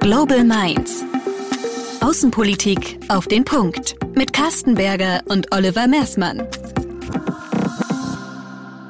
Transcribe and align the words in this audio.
Global 0.00 0.44
Minds. 0.44 1.04
Außenpolitik 2.00 2.98
auf 3.08 3.28
den 3.28 3.44
Punkt. 3.44 3.96
Mit 4.16 4.32
Carsten 4.32 4.74
Berger 4.74 5.20
und 5.26 5.52
Oliver 5.54 5.86
Mersmann. 5.86 6.40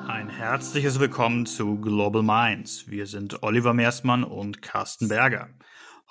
Ein 0.07 0.29
herzliches 0.29 1.01
Willkommen 1.01 1.47
zu 1.47 1.81
Global 1.81 2.23
Minds. 2.23 2.89
Wir 2.89 3.07
sind 3.07 3.43
Oliver 3.43 3.75
Mersmann 3.75 4.23
und 4.23 4.63
Carsten 4.63 5.09
Berger. 5.09 5.49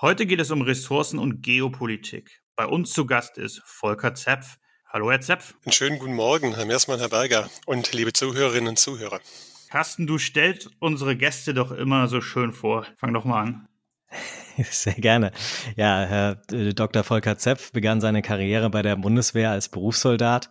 Heute 0.01 0.25
geht 0.25 0.41
es 0.41 0.51
um 0.51 0.61
Ressourcen 0.63 1.17
und 1.17 1.41
Geopolitik. 1.43 2.41
Bei 2.57 2.65
uns 2.65 2.91
zu 2.91 3.05
Gast 3.05 3.37
ist 3.37 3.61
Volker 3.63 4.15
Zepf. 4.15 4.57
Hallo, 4.89 5.09
Herr 5.11 5.21
Zepf. 5.21 5.55
Einen 5.63 5.71
schönen 5.71 5.99
guten 5.99 6.15
Morgen, 6.15 6.55
Herr 6.55 6.65
Mersmann, 6.65 6.99
Herr 6.99 7.07
Berger 7.07 7.49
und 7.65 7.93
liebe 7.93 8.11
Zuhörerinnen 8.11 8.67
und 8.67 8.79
Zuhörer. 8.79 9.21
Carsten, 9.69 10.07
du 10.07 10.17
stellst 10.17 10.69
unsere 10.79 11.15
Gäste 11.15 11.53
doch 11.53 11.71
immer 11.71 12.09
so 12.09 12.19
schön 12.19 12.51
vor. 12.51 12.85
Fang 12.97 13.13
doch 13.13 13.23
mal 13.23 13.43
an. 13.43 13.68
Sehr 14.71 14.93
gerne. 14.93 15.31
Ja, 15.75 16.05
Herr 16.05 16.41
äh, 16.51 16.73
Dr. 16.73 17.03
Volker 17.03 17.37
Zepf 17.37 17.71
begann 17.71 18.01
seine 18.01 18.21
Karriere 18.21 18.69
bei 18.69 18.81
der 18.81 18.95
Bundeswehr 18.95 19.51
als 19.51 19.69
Berufssoldat. 19.69 20.49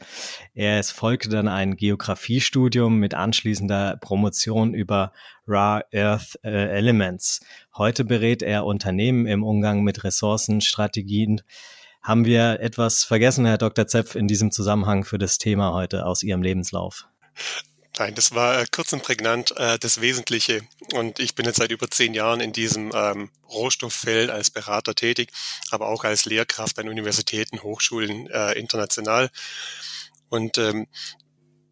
Es 0.55 0.91
folgte 0.91 1.29
dann 1.29 1.48
ein 1.48 1.77
Geografiestudium 1.77 2.98
mit 2.98 3.15
anschließender 3.15 3.98
Promotion 4.01 4.75
über 4.75 5.12
Rare 5.47 5.84
Earth 5.93 6.39
äh, 6.43 6.77
Elements. 6.77 7.41
Heute 7.77 8.05
berät 8.05 8.43
er 8.43 8.65
Unternehmen 8.65 9.27
im 9.27 9.43
Umgang 9.43 9.83
mit 9.83 10.05
Ressourcenstrategien. 10.05 11.43
Haben 12.03 12.25
wir 12.25 12.61
etwas 12.61 13.05
vergessen, 13.05 13.45
Herr 13.45 13.59
Dr. 13.59 13.87
Zepf, 13.87 14.15
in 14.15 14.29
diesem 14.29 14.51
Zusammenhang 14.51 15.05
für 15.05 15.19
das 15.19 15.39
Thema 15.39 15.73
heute 15.73 16.06
aus 16.06 16.23
Ihrem 16.23 16.43
Lebenslauf? 16.43 17.09
Nein, 17.98 18.15
das 18.15 18.33
war 18.33 18.61
äh, 18.61 18.66
kurz 18.70 18.93
und 18.93 19.02
prägnant 19.02 19.57
äh, 19.57 19.77
das 19.77 20.01
Wesentliche. 20.01 20.62
Und 20.93 21.19
ich 21.19 21.34
bin 21.34 21.47
jetzt 21.47 21.59
seit 21.59 21.73
über 21.73 21.91
zehn 21.91 22.15
Jahren 22.15 22.41
in 22.41 22.52
diesem 22.52 22.93
ähm, 22.95 23.30
Rohstofffeld 23.51 24.30
als 24.30 24.51
Berater 24.51 24.95
tätig, 24.95 25.33
aber 25.72 25.89
auch 25.89 26.05
als 26.05 26.25
Lehrkraft 26.25 26.78
an 26.78 26.89
Universitäten, 26.89 27.61
Hochschulen 27.61 28.28
äh, 28.28 28.53
international. 28.53 29.31
Und 30.28 30.59
ähm, 30.59 30.87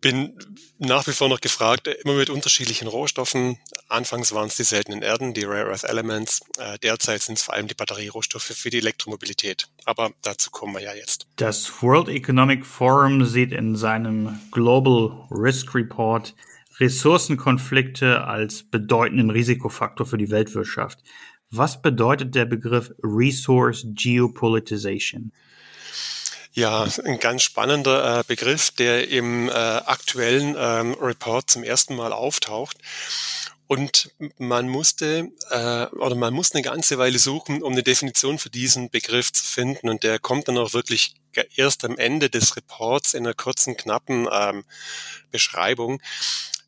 bin 0.00 0.38
nach 0.78 1.06
wie 1.06 1.12
vor 1.12 1.28
noch 1.28 1.40
gefragt, 1.40 1.88
immer 1.88 2.14
mit 2.14 2.30
unterschiedlichen 2.30 2.88
Rohstoffen. 2.88 3.58
Anfangs 3.88 4.32
waren 4.32 4.48
es 4.48 4.56
die 4.56 4.64
seltenen 4.64 5.02
Erden, 5.02 5.34
die 5.34 5.44
Rare 5.44 5.70
Earth 5.70 5.84
Elements. 5.84 6.42
Äh, 6.58 6.78
derzeit 6.78 7.22
sind 7.22 7.38
es 7.38 7.44
vor 7.44 7.54
allem 7.54 7.66
die 7.66 7.74
Batterierohstoffe 7.74 8.44
für 8.44 8.70
die 8.70 8.78
Elektromobilität. 8.78 9.68
Aber 9.84 10.12
dazu 10.22 10.50
kommen 10.50 10.74
wir 10.74 10.82
ja 10.82 10.94
jetzt. 10.94 11.26
Das 11.36 11.82
World 11.82 12.08
Economic 12.08 12.64
Forum 12.66 13.24
sieht 13.24 13.52
in 13.52 13.76
seinem 13.76 14.38
Global 14.50 15.26
Risk 15.30 15.74
Report 15.74 16.34
Ressourcenkonflikte 16.78 18.24
als 18.24 18.62
bedeutenden 18.64 19.30
Risikofaktor 19.30 20.06
für 20.06 20.18
die 20.18 20.30
Weltwirtschaft. 20.30 20.98
Was 21.50 21.80
bedeutet 21.80 22.34
der 22.34 22.44
Begriff 22.44 22.92
Resource 23.02 23.86
Geopolitization? 23.94 25.32
Ja, 26.58 26.88
ein 27.04 27.20
ganz 27.20 27.42
spannender 27.42 28.20
äh, 28.20 28.24
Begriff, 28.26 28.70
der 28.70 29.08
im 29.10 29.50
äh, 29.50 29.52
aktuellen 29.52 30.56
ähm, 30.58 30.94
Report 30.94 31.50
zum 31.50 31.62
ersten 31.62 31.94
Mal 31.94 32.14
auftaucht. 32.14 32.78
Und 33.66 34.10
man 34.38 34.66
musste 34.66 35.28
äh, 35.50 35.84
oder 35.96 36.14
man 36.14 36.32
muss 36.32 36.52
eine 36.52 36.62
ganze 36.62 36.96
Weile 36.96 37.18
suchen, 37.18 37.62
um 37.62 37.74
eine 37.74 37.82
Definition 37.82 38.38
für 38.38 38.48
diesen 38.48 38.88
Begriff 38.88 39.30
zu 39.34 39.44
finden. 39.44 39.90
Und 39.90 40.02
der 40.02 40.18
kommt 40.18 40.48
dann 40.48 40.56
auch 40.56 40.72
wirklich 40.72 41.16
erst 41.56 41.84
am 41.84 41.98
Ende 41.98 42.30
des 42.30 42.56
Reports 42.56 43.12
in 43.12 43.26
einer 43.26 43.34
kurzen, 43.34 43.76
knappen 43.76 44.26
ähm, 44.32 44.64
Beschreibung 45.30 46.00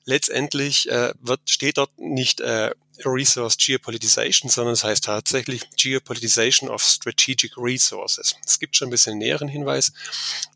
letztendlich 0.04 0.90
äh, 0.90 1.14
wird, 1.20 1.40
steht 1.46 1.78
dort 1.78 1.98
nicht 1.98 2.40
äh, 2.42 2.72
Resource 3.04 3.56
Geopolitization, 3.56 4.50
sondern 4.50 4.74
es 4.74 4.84
heißt 4.84 5.04
tatsächlich 5.04 5.68
Geopolitization 5.76 6.68
of 6.68 6.82
Strategic 6.82 7.56
Resources. 7.56 8.36
Es 8.44 8.58
gibt 8.58 8.76
schon 8.76 8.88
ein 8.88 8.90
bisschen 8.90 9.18
näheren 9.18 9.48
Hinweis. 9.48 9.92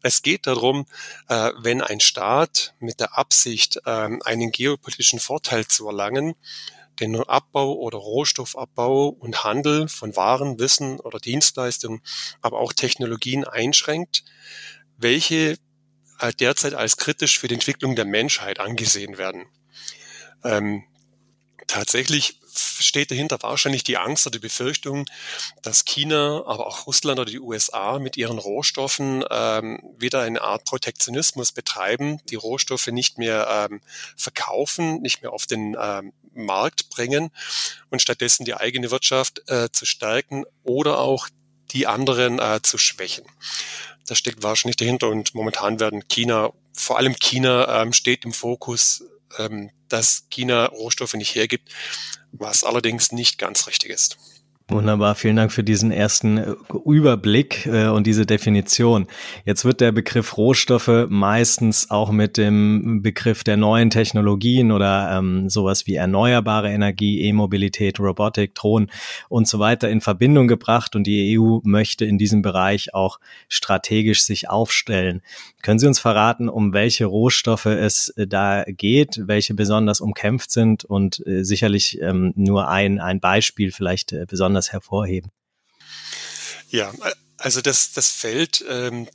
Es 0.03 0.23
geht 0.23 0.47
darum, 0.47 0.87
äh, 1.29 1.51
wenn 1.59 1.81
ein 1.81 2.01
Staat 2.01 2.75
mit 2.81 3.01
der 3.01 3.17
Absicht, 3.17 3.79
äh, 3.85 4.09
einen 4.25 4.53
geopolitischen 4.53 5.21
Vorteil 5.21 5.67
zu 5.67 5.87
erlangen, 5.87 6.35
den 7.01 7.17
Abbau 7.17 7.75
oder 7.75 7.99
Rohstoffabbau 7.99 9.09
und 9.09 9.45
Handel 9.45 9.89
von 9.89 10.15
Waren, 10.17 10.59
Wissen 10.59 11.01
oder 11.01 11.19
Dienstleistungen, 11.19 12.03
aber 12.41 12.59
auch 12.59 12.73
Technologien 12.73 13.45
einschränkt, 13.45 14.25
welche 14.99 15.59
äh, 16.21 16.33
derzeit 16.33 16.75
als 16.75 16.97
kritisch 16.97 17.39
für 17.39 17.49
die 17.49 17.55
Entwicklung 17.55 17.97
der 17.97 18.05
Menschheit 18.05 18.61
angesehen 18.61 19.19
werden. 19.19 19.47
Ähm, 20.45 20.85
tatsächlich 21.67 22.39
steht 22.55 23.11
dahinter 23.11 23.39
wahrscheinlich 23.41 23.83
die 23.83 23.97
Angst 23.97 24.27
oder 24.27 24.39
die 24.39 24.47
Befürchtung, 24.47 25.07
dass 25.63 25.85
China, 25.85 26.43
aber 26.47 26.67
auch 26.67 26.87
Russland 26.87 27.19
oder 27.19 27.31
die 27.31 27.41
USA 27.41 27.99
mit 27.99 28.17
ihren 28.17 28.39
Rohstoffen 28.39 29.25
ähm, 29.31 29.81
wieder 29.97 30.21
eine 30.21 30.43
Art 30.43 30.65
Protektionismus 30.65 31.53
betreiben, 31.53 32.21
die 32.29 32.35
Rohstoffe 32.35 32.89
nicht 32.89 33.19
mehr 33.19 33.69
ähm, 33.71 33.81
verkaufen, 34.17 35.01
nicht 35.01 35.23
mehr 35.23 35.33
auf 35.33 35.47
den 35.47 35.77
ähm, 35.81 36.13
Markt 36.35 36.91
bringen 36.91 37.31
und 37.91 38.03
stattdessen 38.03 38.45
die 38.45 38.55
eigene 38.55 38.91
Wirtschaft 38.91 39.43
äh, 39.49 39.71
zu 39.71 39.87
stärken 39.87 40.45
oder 40.63 40.99
auch 40.99 41.29
die 41.71 41.87
anderen 41.87 42.39
äh, 42.39 42.61
zu 42.63 42.79
schwächen. 42.79 43.25
Das 44.07 44.19
steckt 44.19 44.43
wahrscheinlich 44.43 44.77
dahinter 44.77 45.09
und 45.09 45.35
momentan 45.35 45.81
werden 45.81 46.07
China, 46.09 46.53
vor 46.75 46.99
allem 46.99 47.17
China 47.19 47.83
ähm, 47.83 47.93
steht 47.93 48.25
im 48.25 48.33
Fokus, 48.33 49.05
ähm, 49.39 49.71
dass 49.89 50.27
China 50.31 50.67
Rohstoffe 50.67 51.15
nicht 51.15 51.35
hergibt, 51.35 51.71
was 52.33 52.65
allerdings 52.65 53.13
nicht 53.13 53.39
ganz 53.39 53.67
richtig 53.67 53.91
ist. 53.91 54.19
Wunderbar, 54.69 55.17
vielen 55.17 55.37
Dank 55.37 55.53
für 55.53 55.65
diesen 55.65 55.91
ersten 55.91 56.39
äh, 56.39 56.55
Überblick 56.87 57.67
äh, 57.67 57.89
und 57.89 58.07
diese 58.07 58.25
Definition. 58.25 59.07
Jetzt 59.45 59.65
wird 59.65 59.81
der 59.81 59.93
Begriff 59.93 60.37
Rohstoffe 60.39 61.07
meistens 61.09 61.91
auch 61.91 62.11
mit 62.11 62.37
dem 62.37 63.03
Begriff 63.03 63.45
der 63.45 63.57
neuen 63.57 63.91
Technologien 63.91 64.73
oder 64.73 65.19
ähm, 65.19 65.51
sowas 65.51 65.87
wie 65.87 65.97
erneuerbare 65.97 66.71
Energie, 66.71 67.21
E-Mobilität, 67.23 68.01
Robotik, 68.01 68.55
Drohnen 68.55 68.91
und 69.29 69.47
so 69.47 69.59
weiter 69.59 69.91
in 69.91 70.01
Verbindung 70.01 70.49
gebracht 70.49 70.97
und 70.97 71.07
die 71.07 71.39
EU 71.39 71.59
möchte 71.65 72.05
in 72.05 72.17
diesem 72.17 72.41
Bereich 72.41 72.95
auch 72.95 73.19
strategisch 73.49 74.23
sich 74.23 74.49
aufstellen. 74.49 75.23
Können 75.63 75.79
Sie 75.79 75.87
uns 75.87 76.01
verraten, 76.01 76.49
um 76.49 76.73
welche 76.73 77.07
Rohstoffe 77.07 77.67
es 77.67 78.09
äh, 78.17 78.27
da 78.27 78.65
geht, 78.67 79.21
welche 79.27 79.55
besonders 79.55 80.01
umkämpft 80.01 80.51
sind 80.51 80.85
und 80.85 81.25
äh, 81.25 81.45
sicherlich 81.45 82.01
ähm, 82.01 82.33
nur 82.35 82.69
ein, 82.69 82.99
ein 82.99 83.21
Beispiel 83.21 83.71
vielleicht 83.71 84.13
äh, 84.13 84.27
besonders 84.29 84.73
hervorheben? 84.73 85.31
Ja, 86.69 86.93
also 87.39 87.61
das, 87.61 87.93
das 87.93 88.11
Feld, 88.11 88.65
ähm, 88.69 89.09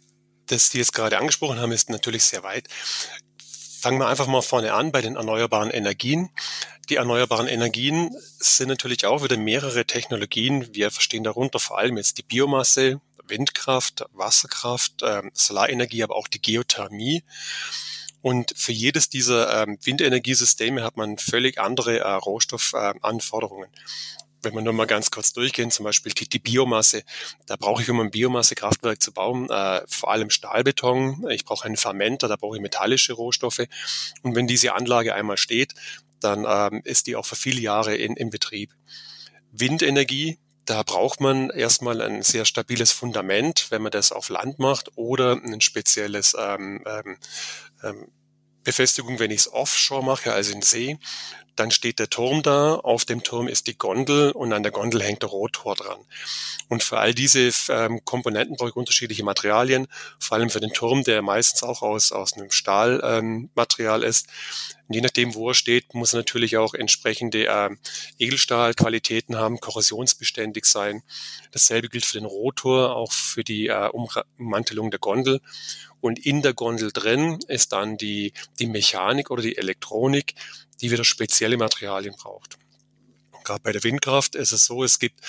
das 0.48 0.72
Sie 0.72 0.78
jetzt 0.78 0.94
gerade 0.94 1.18
angesprochen 1.18 1.60
haben, 1.60 1.74
ist 1.74 1.90
natürlich 1.90 2.24
sehr 2.24 2.44
weit. 2.44 2.68
Fangen 3.80 4.00
wir 4.00 4.08
einfach 4.08 4.28
mal 4.28 4.42
vorne 4.42 4.74
an 4.74 4.94
bei 4.94 5.02
den 5.02 5.18
erneuerbaren 5.18 5.70
Energien. 5.70 6.30
Die 6.90 6.96
erneuerbaren 6.96 7.48
Energien 7.48 8.16
sind 8.40 8.70
natürlich 8.70 9.06
auch 9.06 9.22
wieder 9.22 9.36
mehrere 9.36 9.86
Technologien. 9.86 10.74
Wir 10.74 10.92
verstehen 10.92 11.26
darunter 11.26 11.60
vor 11.60 11.78
allem 11.78 11.98
jetzt 11.98 12.18
die 12.18 12.24
Biomasse, 12.24 13.02
Windkraft, 13.30 14.06
Wasserkraft, 14.14 15.02
ähm, 15.04 15.32
Solarenergie, 15.34 16.04
aber 16.04 16.16
auch 16.16 16.28
die 16.28 16.42
Geothermie. 16.42 17.24
Und 18.22 18.54
für 18.58 18.72
jedes 18.72 19.10
dieser 19.10 19.64
ähm, 19.64 19.78
Windenergiesysteme 19.84 20.84
hat 20.84 20.98
man 20.98 21.18
völlig 21.18 21.60
andere 21.60 22.00
äh, 22.00 22.12
Rohstoffanforderungen. 22.12 23.70
Wenn 24.42 24.54
wir 24.54 24.62
nur 24.62 24.74
mal 24.74 24.86
ganz 24.86 25.12
kurz 25.12 25.34
durchgehen, 25.34 25.72
zum 25.72 25.84
Beispiel 25.84 26.12
die, 26.12 26.28
die 26.28 26.40
Biomasse. 26.40 27.04
Da 27.46 27.56
brauche 27.56 27.82
ich, 27.82 27.90
um 27.90 28.00
ein 28.00 28.12
Biomassekraftwerk 28.12 29.02
zu 29.02 29.12
bauen, 29.12 29.50
äh, 29.50 29.82
vor 29.88 30.12
allem 30.12 30.30
Stahlbeton. 30.30 31.30
Ich 31.30 31.46
brauche 31.46 31.66
einen 31.66 31.78
Fermenter, 31.78 32.28
da 32.28 32.36
brauche 32.36 32.58
ich 32.58 32.62
metallische 32.62 33.14
Rohstoffe. 33.14 33.66
Und 34.24 34.36
wenn 34.36 34.48
diese 34.48 34.74
Anlage 34.74 35.16
einmal 35.16 35.38
steht, 35.38 35.74
dann 36.20 36.46
ähm, 36.48 36.82
ist 36.84 37.08
die 37.08 37.16
auch 37.16 37.26
für 37.26 37.36
viele 37.36 37.62
Jahre 37.62 37.96
in, 37.96 38.16
in 38.16 38.30
Betrieb. 38.30 38.74
Windenergie, 39.52 40.40
da 40.68 40.84
braucht 40.84 41.22
man 41.22 41.50
erstmal 41.50 42.02
ein 42.02 42.22
sehr 42.22 42.46
stabiles 42.46 42.92
Fundament, 42.92 43.68
wenn 43.70 43.82
man 43.82 43.92
das 43.92 44.12
auf 44.12 44.30
Land 44.30 44.60
macht 44.60 44.92
oder 44.96 45.32
ein 45.32 45.62
spezielles 45.62 46.36
ähm, 46.38 46.84
ähm, 46.86 47.18
ähm 47.84 48.08
Befestigung, 48.64 49.18
wenn 49.20 49.32
ich 49.32 49.42
es 49.42 49.54
offshore 49.54 50.04
mache, 50.04 50.34
also 50.34 50.52
in 50.52 50.62
See. 50.62 51.00
Dann 51.58 51.72
steht 51.72 52.00
der 52.00 52.10
Turm 52.10 52.44
da, 52.44 52.76
auf 52.76 53.04
dem 53.04 53.24
Turm 53.24 53.48
ist 53.48 53.68
die 53.68 53.78
Gondel 53.78 54.32
und 54.32 54.54
an 54.54 54.64
der 54.64 54.72
Gondel 54.72 55.02
hängt 55.02 55.24
der 55.24 55.30
Rotor 55.30 55.76
dran. 55.76 56.00
Und 56.70 56.84
für 56.84 57.00
all 57.00 57.14
diese 57.14 57.52
ähm, 57.70 58.06
Komponenten 58.06 58.56
brauche 58.58 58.70
ich 58.70 58.76
unterschiedliche 58.76 59.24
Materialien, 59.24 59.88
vor 60.20 60.38
allem 60.38 60.50
für 60.50 60.60
den 60.60 60.72
Turm, 60.72 61.04
der 61.04 61.22
meistens 61.22 61.64
auch 61.64 61.82
aus, 61.82 62.12
aus 62.12 62.34
einem 62.34 62.52
Stahlmaterial 62.52 64.04
ähm, 64.04 64.10
ist. 64.10 64.28
Und 64.88 64.94
je 64.94 65.02
nachdem, 65.02 65.34
wo 65.34 65.50
er 65.50 65.54
steht, 65.54 65.94
muss 65.94 66.14
er 66.14 66.20
natürlich 66.20 66.58
auch 66.58 66.74
entsprechende 66.74 67.48
äh, 67.48 67.70
Edelstahlqualitäten 68.20 69.36
haben, 69.36 69.60
korrosionsbeständig 69.60 70.66
sein. 70.66 71.04
Dasselbe 71.52 71.90
gilt 71.90 72.06
für 72.06 72.20
den 72.20 72.26
Rotor, 72.26 72.96
auch 72.96 73.12
für 73.12 73.44
die 73.44 73.68
äh, 73.68 73.90
Ummantelung 74.38 74.92
der 74.92 75.00
Gondel. 75.00 75.42
Und 76.00 76.20
in 76.20 76.42
der 76.42 76.54
Gondel 76.54 76.92
drin 76.92 77.40
ist 77.48 77.74
dann 77.74 77.98
die, 77.98 78.34
die 78.60 78.68
Mechanik 78.68 79.32
oder 79.32 79.42
die 79.42 79.58
Elektronik, 79.58 80.36
die 80.82 80.92
wieder 80.92 81.04
spezielle 81.04 81.58
Materialien 81.58 82.16
braucht. 82.16 82.58
Gerade 83.44 83.62
bei 83.64 83.72
der 83.72 83.84
Windkraft 83.86 84.36
ist 84.36 84.52
es 84.52 84.66
so, 84.66 84.84
es 84.84 85.00
gibt 85.00 85.22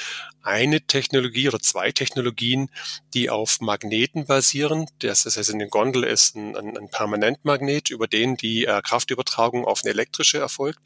eine 0.43 0.81
Technologie 0.81 1.47
oder 1.47 1.61
zwei 1.61 1.93
Technologien, 1.93 2.69
die 3.15 3.31
auf 3.31 3.61
Magneten 3.61 4.27
basieren. 4.27 4.87
Das 4.99 5.25
heißt, 5.25 5.51
in 5.51 5.61
den 5.61 5.71
Gondel 5.71 6.03
ist 6.03 6.35
ein, 6.35 6.57
ein, 6.57 6.77
ein 6.77 6.91
Permanentmagnet, 6.91 7.91
über 7.91 8.09
den 8.09 8.37
die 8.37 8.65
äh, 8.65 8.83
Kraftübertragung 8.83 9.65
auf 9.65 9.83
eine 9.85 9.93
elektrische 9.93 10.39
erfolgt. 10.39 10.81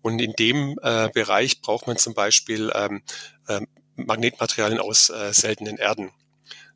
Und 0.00 0.20
in 0.22 0.32
dem 0.32 0.78
äh, 0.82 1.10
Bereich 1.10 1.60
braucht 1.60 1.86
man 1.86 1.98
zum 1.98 2.14
Beispiel 2.14 2.72
ähm, 2.74 3.02
äh, 3.46 3.60
Magnetmaterialien 3.96 4.80
aus 4.80 5.10
äh, 5.10 5.34
seltenen 5.34 5.76
Erden. 5.76 6.10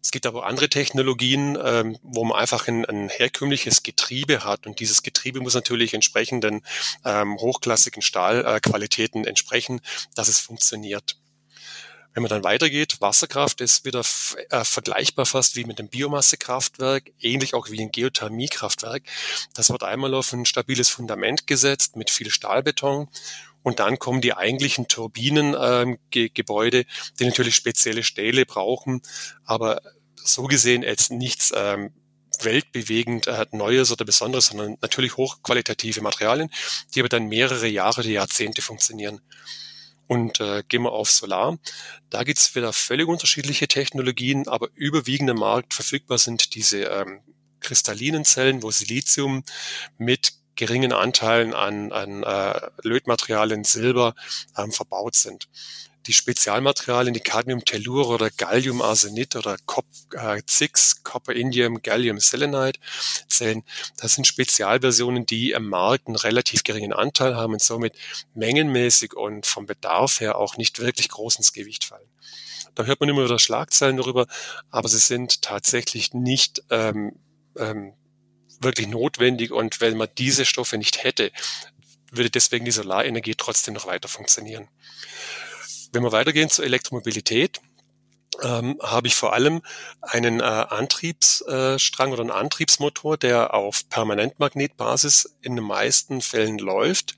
Es 0.04 0.10
gibt 0.10 0.26
aber 0.26 0.44
andere 0.44 0.68
Technologien, 0.68 1.58
ähm, 1.64 1.98
wo 2.02 2.24
man 2.24 2.38
einfach 2.38 2.68
ein, 2.68 2.84
ein, 2.84 3.08
herkömmliches 3.08 3.82
Getriebe 3.82 4.44
hat 4.44 4.66
und 4.66 4.78
dieses 4.78 5.02
Getriebe 5.02 5.40
muss 5.40 5.54
natürlich 5.54 5.94
entsprechenden 5.94 6.60
ähm, 7.06 7.38
hochklassigen 7.38 8.02
Stahlqualitäten 8.02 9.24
äh, 9.24 9.28
entsprechen, 9.30 9.80
dass 10.14 10.28
es 10.28 10.40
funktioniert. 10.40 11.16
Wenn 12.12 12.22
man 12.22 12.28
dann 12.28 12.44
weitergeht, 12.44 13.00
Wasserkraft 13.00 13.62
ist 13.62 13.86
wieder 13.86 14.02
äh, 14.50 14.62
vergleichbar 14.64 15.24
fast 15.24 15.56
wie 15.56 15.64
mit 15.64 15.78
einem 15.78 15.88
Biomassekraftwerk, 15.88 17.10
ähnlich 17.18 17.54
auch 17.54 17.70
wie 17.70 17.80
ein 17.80 17.90
Geothermiekraftwerk. 17.90 19.04
Das 19.54 19.70
wird 19.70 19.84
einmal 19.84 20.12
auf 20.12 20.34
ein 20.34 20.44
stabiles 20.44 20.90
Fundament 20.90 21.46
gesetzt 21.46 21.96
mit 21.96 22.10
viel 22.10 22.30
Stahlbeton 22.30 23.08
und 23.64 23.80
dann 23.80 23.98
kommen 23.98 24.20
die 24.20 24.34
eigentlichen 24.34 24.86
Turbinengebäude, 24.88 26.78
ähm, 26.78 26.86
die 27.18 27.24
natürlich 27.24 27.56
spezielle 27.56 28.04
Stähle 28.04 28.44
brauchen, 28.44 29.00
aber 29.44 29.80
so 30.14 30.44
gesehen 30.44 30.82
jetzt 30.82 31.10
nichts 31.10 31.50
ähm, 31.56 31.92
weltbewegend 32.42 33.26
äh, 33.26 33.46
Neues 33.52 33.90
oder 33.90 34.04
Besonderes, 34.04 34.46
sondern 34.46 34.76
natürlich 34.82 35.16
hochqualitative 35.16 36.02
Materialien, 36.02 36.50
die 36.94 37.00
aber 37.00 37.08
dann 37.08 37.26
mehrere 37.26 37.66
Jahre, 37.66 38.02
die 38.02 38.12
Jahrzehnte 38.12 38.60
funktionieren. 38.60 39.20
Und 40.06 40.40
äh, 40.40 40.62
gehen 40.68 40.82
wir 40.82 40.92
auf 40.92 41.10
Solar. 41.10 41.58
Da 42.10 42.22
gibt's 42.24 42.54
wieder 42.54 42.74
völlig 42.74 43.08
unterschiedliche 43.08 43.66
Technologien, 43.66 44.46
aber 44.46 44.68
überwiegend 44.74 45.30
im 45.30 45.38
Markt 45.38 45.72
verfügbar 45.72 46.18
sind 46.18 46.54
diese 46.54 46.82
ähm, 46.82 47.20
kristallinen 47.60 48.26
Zellen, 48.26 48.62
wo 48.62 48.70
Silizium 48.70 49.42
mit 49.96 50.34
geringen 50.56 50.92
Anteilen 50.92 51.54
an, 51.54 51.92
an 51.92 52.22
äh, 52.22 52.60
Lötmaterialien 52.82 53.64
Silber 53.64 54.14
ähm, 54.56 54.72
verbaut 54.72 55.14
sind. 55.14 55.48
Die 56.06 56.12
Spezialmaterialien, 56.12 57.14
die 57.14 57.20
Cadmium-Tellur 57.20 58.10
oder 58.10 58.30
Gallium-Arsenit 58.30 59.36
oder 59.36 59.56
Cop, 59.64 59.86
äh, 60.12 60.42
ZIX, 60.46 61.02
Copper-Indium, 61.02 61.80
Gallium-Selenide 61.80 62.78
Zellen, 63.28 63.62
das 63.96 64.14
sind 64.14 64.26
Spezialversionen, 64.26 65.24
die 65.24 65.52
im 65.52 65.68
Markt 65.68 66.06
einen 66.06 66.16
relativ 66.16 66.62
geringen 66.62 66.92
Anteil 66.92 67.36
haben 67.36 67.54
und 67.54 67.62
somit 67.62 67.94
mengenmäßig 68.34 69.14
und 69.14 69.46
vom 69.46 69.64
Bedarf 69.64 70.20
her 70.20 70.36
auch 70.36 70.58
nicht 70.58 70.78
wirklich 70.78 71.08
groß 71.08 71.36
ins 71.36 71.54
Gewicht 71.54 71.84
fallen. 71.84 72.08
Da 72.74 72.84
hört 72.84 73.00
man 73.00 73.08
immer 73.08 73.24
wieder 73.24 73.38
Schlagzeilen 73.38 73.96
darüber, 73.96 74.26
aber 74.70 74.88
sie 74.88 74.98
sind 74.98 75.42
tatsächlich 75.42 76.12
nicht 76.12 76.64
ähm, 76.70 77.12
ähm, 77.56 77.94
wirklich 78.64 78.88
notwendig 78.88 79.52
und 79.52 79.80
wenn 79.80 79.96
man 79.96 80.08
diese 80.18 80.44
Stoffe 80.44 80.78
nicht 80.78 81.04
hätte, 81.04 81.30
würde 82.10 82.30
deswegen 82.30 82.64
die 82.64 82.70
Solarenergie 82.70 83.34
trotzdem 83.36 83.74
noch 83.74 83.86
weiter 83.86 84.08
funktionieren. 84.08 84.68
Wenn 85.92 86.02
wir 86.02 86.12
weitergehen 86.12 86.50
zur 86.50 86.64
Elektromobilität, 86.64 87.60
ähm, 88.42 88.78
habe 88.82 89.06
ich 89.06 89.14
vor 89.14 89.32
allem 89.32 89.62
einen 90.00 90.40
äh, 90.40 90.42
Antriebsstrang 90.42 92.12
oder 92.12 92.22
einen 92.22 92.30
Antriebsmotor, 92.30 93.16
der 93.16 93.54
auf 93.54 93.88
Permanentmagnetbasis 93.88 95.36
in 95.40 95.56
den 95.56 95.64
meisten 95.64 96.20
Fällen 96.20 96.58
läuft. 96.58 97.16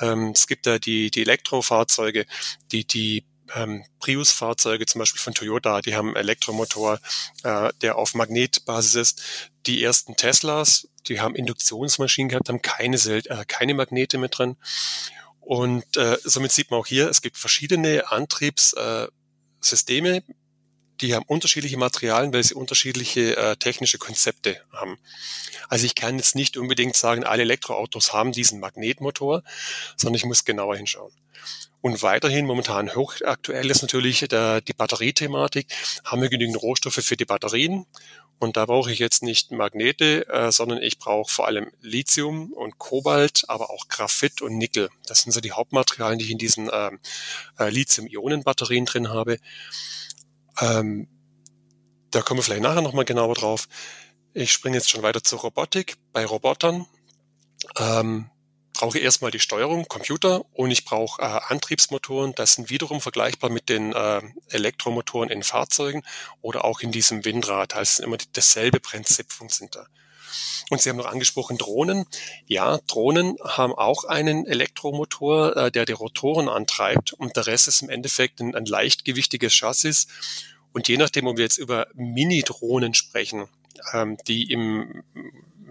Ähm, 0.00 0.32
es 0.34 0.46
gibt 0.46 0.66
da 0.66 0.78
die, 0.78 1.10
die 1.10 1.22
Elektrofahrzeuge, 1.22 2.26
die 2.70 2.86
die 2.86 3.24
ähm, 3.54 3.84
Prius-Fahrzeuge 4.00 4.86
zum 4.86 5.00
Beispiel 5.00 5.20
von 5.20 5.34
Toyota, 5.34 5.80
die 5.80 5.94
haben 5.94 6.16
Elektromotor, 6.16 6.98
äh, 7.44 7.70
der 7.80 7.96
auf 7.96 8.14
Magnetbasis 8.14 8.94
ist. 8.94 9.22
Die 9.66 9.82
ersten 9.82 10.16
Teslas, 10.16 10.88
die 11.08 11.20
haben 11.20 11.34
Induktionsmaschinen 11.34 12.28
gehabt, 12.28 12.48
haben 12.48 12.62
keine, 12.62 12.96
äh, 12.96 13.44
keine 13.46 13.74
Magnete 13.74 14.18
mit 14.18 14.38
drin. 14.38 14.56
Und 15.40 15.96
äh, 15.96 16.18
somit 16.24 16.52
sieht 16.52 16.70
man 16.70 16.80
auch 16.80 16.86
hier, 16.86 17.08
es 17.08 17.22
gibt 17.22 17.36
verschiedene 17.36 18.10
Antriebssysteme, 18.10 20.22
die 21.00 21.14
haben 21.14 21.24
unterschiedliche 21.26 21.76
Materialien, 21.76 22.32
weil 22.32 22.44
sie 22.44 22.54
unterschiedliche 22.54 23.36
äh, 23.36 23.56
technische 23.56 23.98
Konzepte 23.98 24.60
haben. 24.72 24.98
Also 25.68 25.84
ich 25.84 25.94
kann 25.94 26.16
jetzt 26.16 26.36
nicht 26.36 26.56
unbedingt 26.56 26.96
sagen, 26.96 27.24
alle 27.24 27.42
Elektroautos 27.42 28.12
haben 28.12 28.32
diesen 28.32 28.60
Magnetmotor, 28.60 29.42
sondern 29.96 30.14
ich 30.14 30.24
muss 30.24 30.44
genauer 30.44 30.76
hinschauen. 30.76 31.12
Und 31.80 32.02
weiterhin 32.02 32.46
momentan 32.46 32.94
hochaktuell 32.94 33.68
ist 33.68 33.82
natürlich 33.82 34.20
der, 34.20 34.60
die 34.60 34.72
Batteriethematik. 34.72 35.66
Haben 36.04 36.22
wir 36.22 36.28
genügend 36.28 36.62
Rohstoffe 36.62 37.00
für 37.02 37.16
die 37.16 37.24
Batterien? 37.24 37.86
Und 38.42 38.56
da 38.56 38.66
brauche 38.66 38.90
ich 38.90 38.98
jetzt 38.98 39.22
nicht 39.22 39.52
Magnete, 39.52 40.28
äh, 40.28 40.50
sondern 40.50 40.82
ich 40.82 40.98
brauche 40.98 41.30
vor 41.30 41.46
allem 41.46 41.70
Lithium 41.80 42.52
und 42.52 42.76
Kobalt, 42.76 43.44
aber 43.46 43.70
auch 43.70 43.86
Graphit 43.86 44.42
und 44.42 44.58
Nickel. 44.58 44.88
Das 45.06 45.20
sind 45.20 45.30
so 45.30 45.40
die 45.40 45.52
Hauptmaterialien, 45.52 46.18
die 46.18 46.24
ich 46.24 46.32
in 46.32 46.38
diesen 46.38 46.68
ähm, 46.72 46.98
äh, 47.56 47.70
Lithium-Ionen-Batterien 47.70 48.84
drin 48.84 49.10
habe. 49.10 49.38
Ähm, 50.60 51.06
da 52.10 52.20
kommen 52.22 52.38
wir 52.38 52.42
vielleicht 52.42 52.62
nachher 52.62 52.82
nochmal 52.82 53.04
genauer 53.04 53.36
drauf. 53.36 53.68
Ich 54.34 54.50
springe 54.50 54.76
jetzt 54.76 54.90
schon 54.90 55.04
weiter 55.04 55.22
zur 55.22 55.38
Robotik. 55.38 55.94
Bei 56.12 56.26
Robotern 56.26 56.86
ähm, 57.78 58.28
brauche 58.82 58.98
erstmal 58.98 59.30
die 59.30 59.38
Steuerung, 59.38 59.86
Computer 59.86 60.44
und 60.54 60.72
ich 60.72 60.84
brauche 60.84 61.22
äh, 61.22 61.24
Antriebsmotoren. 61.24 62.34
Das 62.34 62.54
sind 62.54 62.68
wiederum 62.68 63.00
vergleichbar 63.00 63.48
mit 63.48 63.68
den 63.68 63.92
äh, 63.92 64.20
Elektromotoren 64.48 65.30
in 65.30 65.44
Fahrzeugen 65.44 66.02
oder 66.40 66.64
auch 66.64 66.80
in 66.80 66.90
diesem 66.90 67.24
Windrad. 67.24 67.76
Ist 67.80 68.00
immer 68.00 68.16
dasselbe 68.32 68.80
Prinzip 68.80 69.30
funktioniert 69.30 69.76
da. 69.76 69.86
Und 70.68 70.82
Sie 70.82 70.90
haben 70.90 70.96
noch 70.96 71.06
angesprochen 71.06 71.58
Drohnen. 71.58 72.06
Ja, 72.48 72.78
Drohnen 72.88 73.36
haben 73.44 73.72
auch 73.72 74.02
einen 74.02 74.48
Elektromotor, 74.48 75.56
äh, 75.56 75.70
der 75.70 75.84
die 75.84 75.92
Rotoren 75.92 76.48
antreibt 76.48 77.12
und 77.12 77.36
der 77.36 77.46
Rest 77.46 77.68
ist 77.68 77.82
im 77.82 77.88
Endeffekt 77.88 78.40
ein, 78.40 78.56
ein 78.56 78.66
leichtgewichtiges 78.66 79.54
Chassis. 79.54 80.08
Und 80.72 80.88
je 80.88 80.96
nachdem, 80.96 81.28
ob 81.28 81.36
wir 81.36 81.44
jetzt 81.44 81.58
über 81.58 81.86
Mini-Drohnen 81.94 82.94
sprechen, 82.94 83.46
ähm, 83.92 84.16
die 84.26 84.50
im 84.50 85.04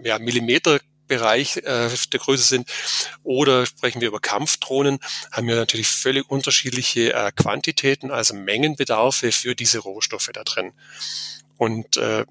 ja, 0.02 0.18
Millimeter 0.18 0.80
Bereich 1.12 1.58
äh, 1.58 1.90
der 2.12 2.20
Größe 2.20 2.44
sind. 2.44 2.70
Oder 3.22 3.66
sprechen 3.66 4.00
wir 4.00 4.08
über 4.08 4.20
Kampfdrohnen, 4.20 4.98
haben 5.30 5.46
wir 5.46 5.56
natürlich 5.56 5.88
völlig 5.88 6.30
unterschiedliche 6.30 7.12
äh, 7.12 7.32
Quantitäten, 7.32 8.10
also 8.10 8.34
Mengenbedarfe 8.34 9.30
für 9.30 9.54
diese 9.54 9.80
Rohstoffe 9.80 10.30
da 10.32 10.42
drin. 10.42 10.72
Und 11.58 11.98
äh, 11.98 12.24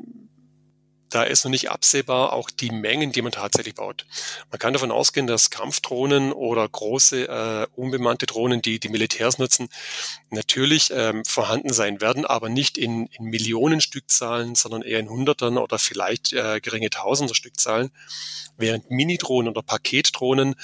da 1.11 1.23
ist 1.23 1.43
noch 1.43 1.51
nicht 1.51 1.69
absehbar 1.69 2.33
auch 2.33 2.49
die 2.49 2.71
Mengen, 2.71 3.11
die 3.11 3.21
man 3.21 3.31
tatsächlich 3.31 3.75
baut. 3.75 4.05
Man 4.49 4.59
kann 4.59 4.73
davon 4.73 4.91
ausgehen, 4.91 5.27
dass 5.27 5.49
Kampfdrohnen 5.49 6.31
oder 6.31 6.67
große 6.67 7.27
äh, 7.27 7.67
unbemannte 7.75 8.25
Drohnen, 8.25 8.61
die 8.61 8.79
die 8.79 8.89
Militärs 8.89 9.37
nutzen, 9.37 9.69
natürlich 10.29 10.91
ähm, 10.93 11.23
vorhanden 11.25 11.73
sein 11.73 12.01
werden, 12.01 12.25
aber 12.25 12.49
nicht 12.49 12.77
in, 12.77 13.07
in 13.07 13.25
Millionen 13.25 13.81
Stückzahlen, 13.81 14.55
sondern 14.55 14.81
eher 14.81 14.99
in 14.99 15.09
Hundertern 15.09 15.57
oder 15.57 15.77
vielleicht 15.77 16.33
äh, 16.33 16.59
geringe 16.61 16.89
Tausender 16.89 17.35
Stückzahlen, 17.35 17.91
während 18.57 18.89
Minidrohnen 18.89 19.51
oder 19.51 19.61
Paketdrohnen 19.61 20.55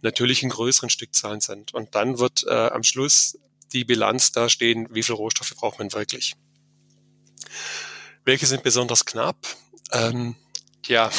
natürlich 0.00 0.42
in 0.42 0.50
größeren 0.50 0.90
Stückzahlen 0.90 1.40
sind. 1.40 1.72
Und 1.74 1.94
dann 1.94 2.18
wird 2.18 2.44
äh, 2.46 2.52
am 2.52 2.82
Schluss 2.82 3.38
die 3.72 3.84
Bilanz 3.84 4.32
da 4.32 4.48
stehen, 4.48 4.88
wie 4.90 5.02
viel 5.02 5.14
Rohstoffe 5.14 5.54
braucht 5.54 5.78
man 5.78 5.92
wirklich. 5.92 6.34
Welche 8.24 8.46
sind 8.46 8.62
besonders 8.62 9.04
knapp? 9.04 9.36
Ähm, 9.92 10.36
ja, 10.86 11.10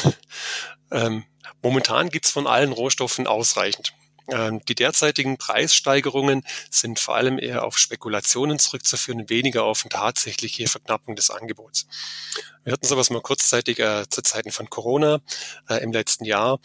ähm, 0.90 1.24
momentan 1.62 2.10
gibt's 2.10 2.30
von 2.30 2.46
allen 2.46 2.72
Rohstoffen 2.72 3.26
ausreichend. 3.26 3.94
Ähm, 4.28 4.62
die 4.66 4.74
derzeitigen 4.74 5.36
Preissteigerungen 5.36 6.44
sind 6.70 6.98
vor 6.98 7.14
allem 7.14 7.38
eher 7.38 7.64
auf 7.64 7.76
Spekulationen 7.76 8.58
zurückzuführen, 8.58 9.28
weniger 9.28 9.64
auf 9.64 9.84
eine 9.84 9.90
tatsächliche 9.90 10.66
Verknappung 10.66 11.14
des 11.14 11.28
Angebots. 11.28 11.86
Wir 12.64 12.72
hatten 12.72 12.86
sowas 12.86 13.10
mal 13.10 13.20
kurzzeitig 13.20 13.80
äh, 13.80 14.08
zu 14.08 14.22
Zeiten 14.22 14.50
von 14.50 14.70
Corona 14.70 15.20
äh, 15.68 15.82
im 15.82 15.92
letzten 15.92 16.24
Jahr. 16.24 16.58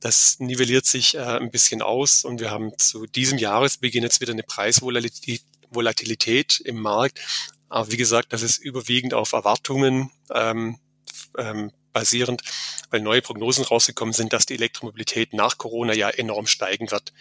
Das 0.00 0.36
nivelliert 0.38 0.86
sich 0.86 1.14
äh, 1.14 1.18
ein 1.18 1.50
bisschen 1.50 1.82
aus 1.82 2.24
und 2.24 2.40
wir 2.40 2.50
haben 2.50 2.72
zu 2.78 3.06
diesem 3.06 3.36
Jahresbeginn 3.36 4.02
jetzt 4.02 4.22
wieder 4.22 4.32
eine 4.32 4.42
Preisvolatilität 4.42 6.60
im 6.60 6.80
Markt. 6.80 7.20
Aber 7.68 7.90
wie 7.90 7.98
gesagt, 7.98 8.32
das 8.32 8.40
ist 8.42 8.56
überwiegend 8.56 9.12
auf 9.12 9.32
Erwartungen 9.32 10.10
ähm, 10.32 10.78
ähm, 11.38 11.72
basierend, 11.92 12.42
weil 12.90 13.00
neue 13.00 13.22
Prognosen 13.22 13.64
rausgekommen 13.64 14.12
sind, 14.12 14.32
dass 14.32 14.46
die 14.46 14.54
Elektromobilität 14.54 15.32
nach 15.32 15.58
Corona 15.58 15.92
ja 15.92 16.08
enorm 16.08 16.46
steigen 16.46 16.90
wird. 16.90 17.12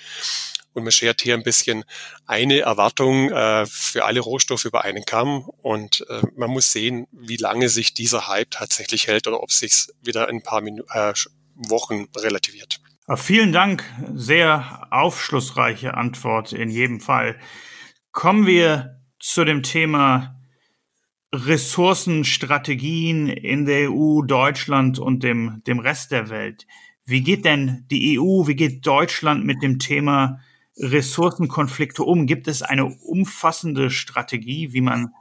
Und 0.74 0.84
man 0.84 0.91
schert 0.91 1.22
hier 1.22 1.34
ein 1.34 1.43
bisschen 1.43 1.84
eine 2.25 2.60
Erwartung 2.60 3.29
äh, 3.29 3.65
für 3.65 4.05
alle 4.05 4.22
Rohstoffe 4.22 4.63
über 4.63 4.86
einen 4.86 5.03
Kamm 5.03 5.50
und 5.62 6.05
äh, 6.10 6.22
man 6.36 6.50
muss 6.50 6.72
sehen, 6.72 7.08
wie 7.12 7.36
lange 7.36 7.67
sich 7.67 7.93
dieser 7.93 8.27
Hype 8.27 8.51
tatsächlich 8.51 9.08
hält 9.08 9.27
oder 9.27 9.43
ob 9.43 9.51
sich 9.51 9.88
wieder 10.01 10.29
ein 10.29 10.41
paar 10.41 10.62
Minu 10.62 10.84
äh, 10.93 11.13
Wochen 11.55 12.08
relativiert. 12.15 12.79
Vielen 13.17 13.51
Dank, 13.51 13.84
sehr 14.13 14.88
aufschlussreiche 14.89 15.96
Antwort 15.96 16.53
in 16.53 16.70
jedem 16.70 17.01
Fall. 17.01 17.38
Kommen 18.13 18.46
wir 18.48 19.01
zu 19.20 19.43
dem 19.43 19.63
Thema 19.63 20.40
Ressourcenstrategien 21.33 23.27
in 23.27 23.65
der 23.65 23.91
EU, 23.91 24.21
Deutschland 24.21 25.00
und 25.00 25.23
dem, 25.23 25.61
dem 25.65 25.79
Rest 25.79 26.11
der 26.11 26.29
Welt. 26.29 26.67
Wie 27.05 27.21
geht 27.21 27.45
denn 27.45 27.85
die 27.89 28.19
EU, 28.19 28.47
wie 28.47 28.55
geht 28.55 28.85
Deutschland 28.85 29.45
mit 29.45 29.61
dem 29.61 29.79
Thema 29.79 30.39
Ressourcenkonflikte 30.77 32.03
um? 32.03 32.27
Gibt 32.27 32.47
es 32.47 32.61
eine 32.61 32.85
umfassende 32.85 33.89
Strategie, 33.89 34.73
wie 34.73 34.81
man 34.81 35.13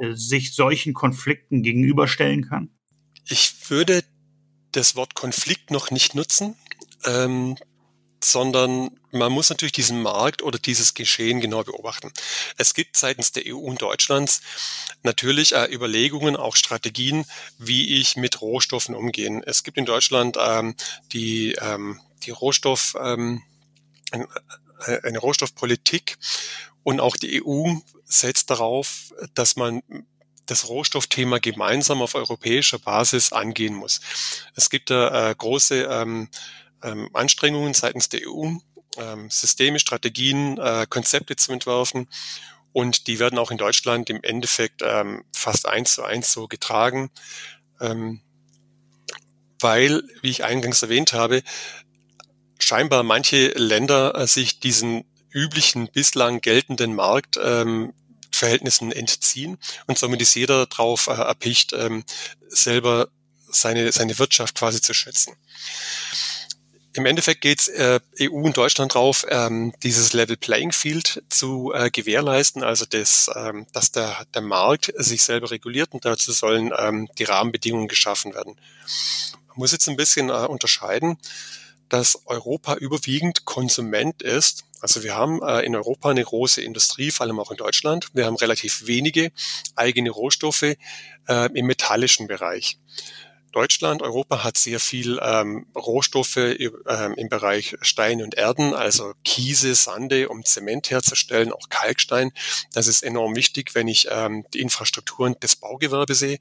äh, 0.00 0.14
sich 0.14 0.54
solchen 0.54 0.94
Konflikten 0.94 1.62
gegenüberstellen 1.62 2.48
kann? 2.48 2.70
Ich 3.26 3.54
würde 3.68 4.04
das 4.72 4.96
Wort 4.96 5.14
Konflikt 5.14 5.70
noch 5.70 5.90
nicht 5.90 6.14
nutzen, 6.14 6.54
ähm, 7.04 7.56
sondern 8.24 8.90
man 9.10 9.32
muss 9.32 9.50
natürlich 9.50 9.72
diesen 9.72 10.02
Markt 10.02 10.42
oder 10.42 10.58
dieses 10.58 10.94
Geschehen 10.94 11.40
genau 11.40 11.62
beobachten. 11.62 12.12
Es 12.56 12.74
gibt 12.74 12.96
seitens 12.96 13.32
der 13.32 13.44
EU 13.46 13.58
und 13.58 13.80
Deutschlands 13.82 14.40
natürlich 15.02 15.54
äh, 15.54 15.72
Überlegungen, 15.72 16.36
auch 16.36 16.56
Strategien, 16.56 17.24
wie 17.58 18.00
ich 18.00 18.16
mit 18.16 18.40
Rohstoffen 18.40 18.94
umgehen. 18.94 19.42
Es 19.44 19.62
gibt 19.62 19.78
in 19.78 19.86
Deutschland 19.86 20.36
ähm, 20.40 20.74
die, 21.12 21.52
ähm, 21.60 22.00
die 22.24 22.30
Rohstoff, 22.30 22.96
ähm, 23.00 23.42
eine 24.10 25.18
Rohstoffpolitik 25.18 26.16
und 26.82 27.00
auch 27.00 27.16
die 27.16 27.42
EU 27.44 27.74
setzt 28.04 28.50
darauf, 28.50 29.12
dass 29.34 29.56
man 29.56 29.82
das 30.46 30.68
Rohstoffthema 30.68 31.38
gemeinsam 31.38 32.02
auf 32.02 32.14
europäischer 32.14 32.78
Basis 32.78 33.32
angehen 33.32 33.74
muss. 33.74 34.00
Es 34.54 34.70
gibt 34.70 34.90
da 34.90 35.30
äh, 35.30 35.34
große 35.34 35.86
ähm, 35.90 36.28
ähm, 36.82 37.10
Anstrengungen 37.12 37.74
seitens 37.74 38.08
der 38.08 38.20
EU, 38.28 38.52
ähm, 38.96 39.30
Systeme, 39.30 39.78
Strategien, 39.78 40.58
äh, 40.58 40.86
Konzepte 40.88 41.36
zu 41.36 41.52
entwerfen. 41.52 42.08
Und 42.72 43.06
die 43.06 43.18
werden 43.18 43.38
auch 43.38 43.50
in 43.50 43.58
Deutschland 43.58 44.10
im 44.10 44.22
Endeffekt 44.22 44.82
ähm, 44.84 45.24
fast 45.32 45.66
eins 45.66 45.94
zu 45.94 46.04
eins 46.04 46.32
so 46.32 46.46
getragen, 46.48 47.10
ähm, 47.80 48.20
weil, 49.60 50.02
wie 50.22 50.30
ich 50.30 50.44
eingangs 50.44 50.82
erwähnt 50.82 51.12
habe, 51.12 51.42
scheinbar 52.58 53.02
manche 53.02 53.48
Länder 53.48 54.14
äh, 54.14 54.26
sich 54.26 54.60
diesen 54.60 55.04
üblichen 55.30 55.88
bislang 55.90 56.40
geltenden 56.40 56.94
Marktverhältnissen 56.94 58.92
ähm, 58.92 58.98
entziehen 58.98 59.58
und 59.86 59.98
somit 59.98 60.22
ist 60.22 60.34
jeder 60.34 60.66
darauf 60.66 61.06
äh, 61.06 61.12
erpicht, 61.12 61.72
ähm, 61.72 62.04
selber 62.48 63.08
seine, 63.50 63.92
seine 63.92 64.18
Wirtschaft 64.18 64.54
quasi 64.56 64.80
zu 64.80 64.94
schützen. 64.94 65.34
Im 66.98 67.06
Endeffekt 67.06 67.42
geht 67.42 67.68
äh, 67.68 68.00
EU 68.22 68.32
und 68.32 68.56
Deutschland 68.56 68.92
drauf, 68.92 69.24
ähm, 69.28 69.72
dieses 69.84 70.14
Level 70.14 70.36
Playing 70.36 70.72
Field 70.72 71.22
zu 71.28 71.72
äh, 71.72 71.90
gewährleisten, 71.92 72.64
also 72.64 72.86
das, 72.86 73.30
ähm, 73.36 73.68
dass 73.72 73.92
der, 73.92 74.26
der 74.34 74.42
Markt 74.42 74.92
sich 74.96 75.22
selber 75.22 75.52
reguliert 75.52 75.92
und 75.92 76.04
dazu 76.04 76.32
sollen 76.32 76.72
ähm, 76.76 77.08
die 77.16 77.22
Rahmenbedingungen 77.22 77.86
geschaffen 77.86 78.34
werden. 78.34 78.56
Man 79.46 79.58
muss 79.58 79.70
jetzt 79.70 79.88
ein 79.88 79.96
bisschen 79.96 80.28
äh, 80.28 80.32
unterscheiden, 80.32 81.18
dass 81.88 82.20
Europa 82.26 82.74
überwiegend 82.74 83.44
Konsument 83.44 84.20
ist. 84.20 84.64
Also 84.80 85.04
wir 85.04 85.14
haben 85.14 85.40
äh, 85.40 85.60
in 85.60 85.76
Europa 85.76 86.10
eine 86.10 86.24
große 86.24 86.62
Industrie, 86.62 87.12
vor 87.12 87.26
allem 87.26 87.38
auch 87.38 87.52
in 87.52 87.58
Deutschland. 87.58 88.08
Wir 88.12 88.26
haben 88.26 88.34
relativ 88.34 88.88
wenige 88.88 89.30
eigene 89.76 90.10
Rohstoffe 90.10 90.64
äh, 90.64 90.76
im 91.28 91.66
metallischen 91.66 92.26
Bereich. 92.26 92.76
Deutschland, 93.52 94.02
Europa 94.02 94.44
hat 94.44 94.58
sehr 94.58 94.80
viel 94.80 95.18
ähm, 95.22 95.66
Rohstoffe 95.74 96.36
ähm, 96.36 97.14
im 97.16 97.28
Bereich 97.28 97.76
Stein 97.80 98.22
und 98.22 98.34
Erden, 98.34 98.74
also 98.74 99.14
Kiese, 99.24 99.74
Sande, 99.74 100.28
um 100.28 100.44
Zement 100.44 100.90
herzustellen, 100.90 101.52
auch 101.52 101.68
Kalkstein. 101.68 102.32
Das 102.72 102.86
ist 102.86 103.02
enorm 103.02 103.36
wichtig, 103.36 103.74
wenn 103.74 103.88
ich 103.88 104.08
ähm, 104.10 104.44
die 104.54 104.60
Infrastrukturen 104.60 105.36
des 105.40 105.56
Baugewerbes 105.56 106.18
sehe. 106.18 106.38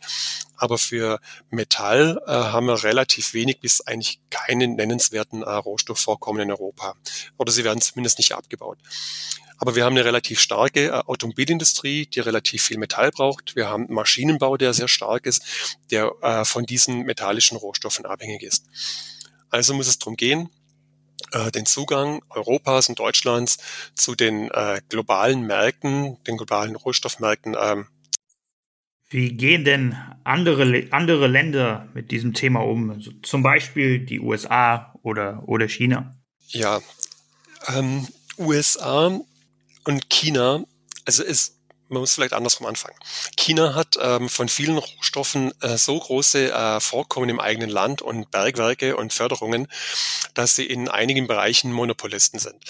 Aber 0.57 0.77
für 0.77 1.19
Metall 1.49 2.21
äh, 2.25 2.31
haben 2.31 2.67
wir 2.67 2.83
relativ 2.83 3.33
wenig 3.33 3.59
bis 3.59 3.81
eigentlich 3.81 4.19
keine 4.29 4.67
nennenswerten 4.67 5.43
äh, 5.43 5.49
Rohstoffvorkommen 5.49 6.41
in 6.41 6.51
Europa. 6.51 6.95
Oder 7.37 7.51
sie 7.51 7.63
werden 7.63 7.81
zumindest 7.81 8.17
nicht 8.17 8.33
abgebaut. 8.33 8.79
Aber 9.57 9.75
wir 9.75 9.85
haben 9.85 9.93
eine 9.93 10.05
relativ 10.05 10.39
starke 10.39 10.87
äh, 10.87 10.91
Automobilindustrie, 10.91 12.05
die 12.05 12.19
relativ 12.19 12.63
viel 12.63 12.77
Metall 12.77 13.11
braucht. 13.11 13.55
Wir 13.55 13.69
haben 13.69 13.85
einen 13.85 13.95
Maschinenbau, 13.95 14.57
der 14.57 14.73
sehr 14.73 14.87
stark 14.87 15.25
ist, 15.25 15.43
der 15.91 16.13
äh, 16.21 16.45
von 16.45 16.65
diesen 16.65 17.03
metallischen 17.03 17.57
Rohstoffen 17.57 18.05
abhängig 18.05 18.43
ist. 18.43 18.65
Also 19.49 19.73
muss 19.73 19.87
es 19.87 19.97
darum 19.97 20.15
gehen, 20.15 20.49
äh, 21.31 21.51
den 21.51 21.65
Zugang 21.65 22.21
Europas 22.29 22.89
und 22.89 22.99
Deutschlands 22.99 23.57
zu 23.95 24.15
den 24.15 24.49
äh, 24.51 24.81
globalen 24.89 25.45
Märkten, 25.45 26.21
den 26.25 26.37
globalen 26.37 26.75
Rohstoffmärkten. 26.75 27.55
Ähm, 27.59 27.87
Wie 29.09 29.33
gehen 29.33 29.65
denn 29.65 29.97
andere, 30.23 30.87
andere 30.91 31.27
Länder 31.27 31.87
mit 31.93 32.11
diesem 32.11 32.33
Thema 32.33 32.59
um? 32.59 32.91
Also 32.91 33.11
zum 33.23 33.41
Beispiel 33.41 33.99
die 33.99 34.19
USA 34.19 34.93
oder, 35.01 35.43
oder 35.47 35.67
China? 35.67 36.15
Ja, 36.49 36.81
ähm, 37.67 38.07
USA 38.37 39.19
und 39.87 40.09
China, 40.09 40.65
also 41.05 41.23
ist, 41.23 41.55
man 41.87 42.01
muss 42.01 42.13
vielleicht 42.13 42.33
andersrum 42.33 42.67
anfangen. 42.67 42.97
China 43.37 43.73
hat 43.73 43.95
ähm, 44.01 44.27
von 44.27 44.49
vielen 44.49 44.77
Rohstoffen 44.77 45.53
äh, 45.61 45.77
so 45.77 45.97
große 45.97 46.51
äh, 46.51 46.79
Vorkommen 46.81 47.29
im 47.29 47.39
eigenen 47.39 47.69
Land 47.69 48.01
und 48.01 48.29
Bergwerke 48.29 48.97
und 48.97 49.13
Förderungen, 49.13 49.67
dass 50.33 50.57
sie 50.57 50.65
in 50.65 50.89
einigen 50.89 51.27
Bereichen 51.27 51.71
Monopolisten 51.71 52.37
sind. 52.37 52.61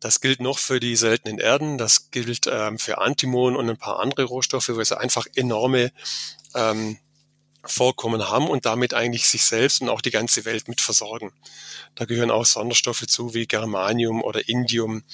Das 0.00 0.20
gilt 0.20 0.40
noch 0.40 0.58
für 0.58 0.80
die 0.80 0.96
seltenen 0.96 1.38
Erden, 1.38 1.78
das 1.78 2.10
gilt 2.10 2.48
ähm, 2.48 2.80
für 2.80 2.98
Antimon 2.98 3.54
und 3.54 3.70
ein 3.70 3.78
paar 3.78 4.00
andere 4.00 4.24
Rohstoffe, 4.24 4.68
wo 4.68 4.82
sie 4.82 4.98
einfach 4.98 5.26
enorme 5.36 5.92
ähm, 6.56 6.98
Vorkommen 7.62 8.28
haben 8.28 8.48
und 8.48 8.66
damit 8.66 8.92
eigentlich 8.92 9.28
sich 9.28 9.44
selbst 9.44 9.82
und 9.82 9.88
auch 9.88 10.00
die 10.00 10.10
ganze 10.10 10.44
Welt 10.44 10.66
mit 10.66 10.80
versorgen. 10.80 11.32
Da 11.94 12.06
gehören 12.06 12.32
auch 12.32 12.44
Sonderstoffe 12.44 13.06
zu 13.06 13.34
wie 13.34 13.46
Germanium 13.46 14.22
oder 14.22 14.48
Indium, 14.48 15.04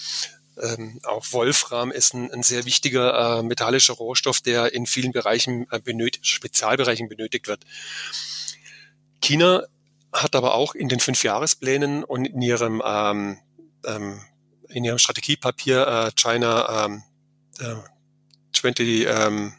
ähm, 0.63 1.01
auch 1.03 1.27
Wolfram 1.33 1.91
ist 1.91 2.15
ein, 2.15 2.31
ein 2.31 2.43
sehr 2.43 2.65
wichtiger 2.65 3.39
äh, 3.39 3.43
metallischer 3.43 3.95
Rohstoff, 3.95 4.41
der 4.41 4.73
in 4.73 4.87
vielen 4.87 5.13
Bereichen 5.13 5.67
äh, 5.71 5.81
benötigt, 5.81 6.27
Spezialbereichen 6.27 7.09
benötigt 7.09 7.49
wird. 7.49 7.65
China 9.21 9.65
hat 10.13 10.35
aber 10.37 10.55
auch 10.55 10.75
in 10.75 10.89
den 10.89 11.01
Fünfjahresplänen 11.01 12.05
und 12.05 12.27
in 12.27 12.43
ihrem 12.43 12.83
ähm, 12.85 13.39
ähm, 13.85 14.23
in 14.69 14.85
ihrem 14.85 14.99
Strategiepapier 14.99 15.87
äh, 15.87 16.13
China 16.15 16.87
ähm, 16.87 17.03
äh, 17.59 17.75
20 18.55 19.07
ähm, 19.09 19.55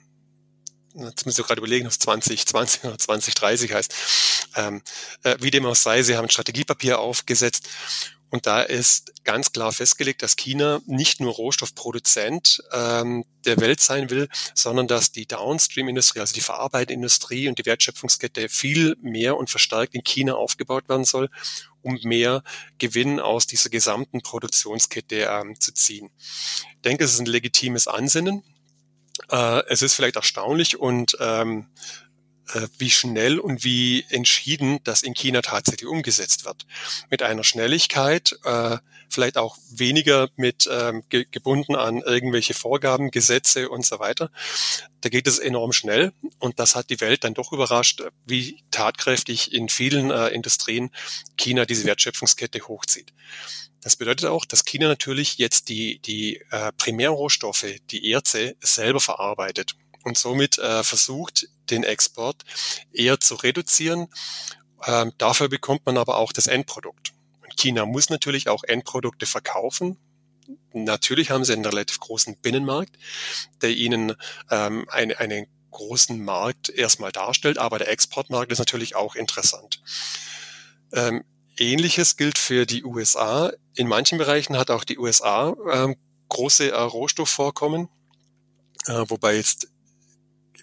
jetzt 0.96 1.26
müssen 1.26 1.40
wir 1.40 1.46
gerade 1.46 1.60
überlegen, 1.60 1.88
was 1.88 2.00
2020 2.00 2.84
oder 2.86 2.98
2030 2.98 3.74
heißt. 3.74 3.94
Ähm, 4.56 4.82
äh, 5.24 5.36
wie 5.40 5.52
dem 5.52 5.66
auch 5.66 5.76
sei, 5.76 6.04
sie 6.04 6.16
haben 6.16 6.26
ein 6.26 6.30
Strategiepapier 6.30 7.00
aufgesetzt 7.00 7.68
und 8.34 8.48
da 8.48 8.64
ist 8.64 9.24
ganz 9.26 9.52
klar 9.52 9.72
festgelegt, 9.72 10.24
dass 10.24 10.36
China 10.36 10.82
nicht 10.88 11.20
nur 11.20 11.34
Rohstoffproduzent 11.34 12.64
ähm, 12.72 13.26
der 13.46 13.60
Welt 13.60 13.80
sein 13.80 14.10
will, 14.10 14.28
sondern 14.56 14.88
dass 14.88 15.12
die 15.12 15.28
Downstream-Industrie, 15.28 16.20
also 16.20 16.34
die 16.34 16.42
verarbeitende 16.42 16.96
Industrie 16.96 17.48
und 17.48 17.60
die 17.60 17.66
Wertschöpfungskette 17.68 18.50
viel 18.50 18.96
mehr 19.04 19.38
und 19.38 19.52
verstärkt 19.52 19.94
in 19.94 20.04
China 20.04 20.34
aufgebaut 20.34 20.90
werden 20.90 21.06
soll, 21.06 21.30
um 21.84 22.00
mehr 22.02 22.42
Gewinn 22.80 23.20
aus 23.20 23.46
dieser 23.46 23.70
gesamten 23.70 24.22
Produktionskette 24.22 25.28
ähm, 25.30 25.60
zu 25.60 25.72
ziehen. 25.72 26.10
Ich 26.18 26.82
denke, 26.84 27.04
es 27.04 27.14
ist 27.14 27.20
ein 27.20 27.28
legitimes 27.28 27.88
Ansinnen. 27.88 28.42
Äh, 29.30 29.62
es 29.68 29.84
ist 29.84 29.94
vielleicht 29.94 30.16
erstaunlich 30.16 30.80
und 30.80 31.16
ähm, 31.20 31.68
äh, 31.78 32.13
wie 32.78 32.90
schnell 32.90 33.40
und 33.40 33.64
wie 33.64 34.06
entschieden 34.10 34.80
das 34.84 35.02
in 35.02 35.14
China 35.14 35.42
tatsächlich 35.42 35.90
umgesetzt 35.90 36.46
wird. 36.46 36.66
Mit 37.10 37.22
einer 37.22 37.44
Schnelligkeit, 37.44 38.38
äh, 38.44 38.78
vielleicht 39.10 39.38
auch 39.38 39.58
weniger 39.70 40.30
mit 40.36 40.68
ähm, 40.72 41.04
ge 41.10 41.26
gebunden 41.30 41.76
an 41.76 42.00
irgendwelche 42.00 42.54
Vorgaben, 42.54 43.12
Gesetze 43.12 43.70
und 43.70 43.86
so 43.86 44.00
weiter. 44.00 44.30
Da 45.02 45.10
geht 45.10 45.28
es 45.28 45.40
enorm 45.40 45.72
schnell 45.72 46.14
und 46.40 46.60
das 46.60 46.76
hat 46.76 46.90
die 46.90 47.00
Welt 47.00 47.24
dann 47.24 47.34
doch 47.34 47.54
überrascht, 47.54 48.04
wie 48.26 48.64
tatkräftig 48.72 49.54
in 49.54 49.70
vielen 49.70 50.12
äh, 50.12 50.30
Industrien 50.30 50.92
China 51.38 51.66
diese 51.66 51.86
Wertschöpfungskette 51.86 52.68
hochzieht. 52.68 53.14
Das 53.82 53.98
bedeutet 53.98 54.30
auch, 54.30 54.46
dass 54.46 54.66
China 54.66 54.88
natürlich 54.88 55.38
jetzt 55.38 55.70
die, 55.70 56.00
die 56.00 56.42
äh, 56.52 56.72
Primärrohstoffe, 56.78 57.66
die 57.92 58.12
Erze, 58.12 58.56
selber 58.62 59.02
verarbeitet 59.02 59.76
und 60.04 60.18
somit 60.18 60.58
äh, 60.58 60.84
versucht, 60.84 61.48
den 61.74 61.84
Export 61.84 62.44
eher 62.92 63.20
zu 63.20 63.36
reduzieren. 63.36 64.08
Ähm, 64.86 65.14
dafür 65.18 65.50
bekommt 65.50 65.86
man 65.86 65.98
aber 65.98 66.18
auch 66.18 66.32
das 66.32 66.48
Endprodukt. 66.48 67.14
Und 67.42 67.58
China 67.58 67.86
muss 67.86 68.10
natürlich 68.10 68.50
auch 68.50 68.64
Endprodukte 68.64 69.26
verkaufen. 69.26 69.98
Natürlich 70.74 71.32
haben 71.32 71.46
sie 71.46 71.54
einen 71.54 71.66
relativ 71.66 72.00
großen 72.00 72.36
Binnenmarkt, 72.38 72.98
der 73.62 73.72
ihnen 73.72 74.16
ähm, 74.50 74.88
eine, 74.90 75.20
einen 75.20 75.48
großen 75.72 76.24
Markt 76.24 76.70
erstmal 76.70 77.12
darstellt, 77.12 77.58
aber 77.58 77.80
der 77.80 77.90
Exportmarkt 77.90 78.52
ist 78.52 78.60
natürlich 78.60 78.96
auch 78.96 79.16
interessant. 79.16 79.82
Ähm, 80.92 81.24
Ähnliches 81.58 82.18
gilt 82.18 82.38
für 82.38 82.66
die 82.66 82.84
USA. 82.84 83.52
In 83.76 83.88
manchen 83.88 84.18
Bereichen 84.18 84.58
hat 84.58 84.72
auch 84.72 84.84
die 84.84 84.98
USA 84.98 85.56
äh, 85.70 85.96
große 86.30 86.72
äh, 86.72 86.76
Rohstoffvorkommen, 86.80 87.90
äh, 88.88 89.04
wobei 89.08 89.36
jetzt 89.36 89.68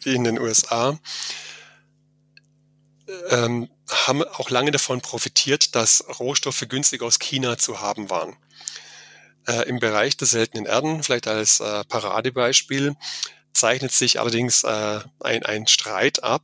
in 0.04 0.24
den 0.24 0.38
USA 0.38 0.98
ähm, 3.30 3.68
haben 3.88 4.22
auch 4.22 4.50
lange 4.50 4.70
davon 4.70 5.00
profitiert, 5.00 5.74
dass 5.74 6.04
Rohstoffe 6.20 6.64
günstig 6.68 7.02
aus 7.02 7.18
China 7.18 7.58
zu 7.58 7.80
haben 7.80 8.10
waren. 8.10 8.36
Äh, 9.46 9.68
Im 9.68 9.78
Bereich 9.78 10.16
der 10.16 10.28
seltenen 10.28 10.66
Erden, 10.66 11.02
vielleicht 11.02 11.26
als 11.26 11.60
äh, 11.60 11.84
Paradebeispiel, 11.84 12.94
zeichnet 13.52 13.92
sich 13.92 14.20
allerdings 14.20 14.64
äh, 14.64 15.00
ein, 15.20 15.44
ein 15.44 15.66
Streit 15.66 16.22
ab. 16.22 16.42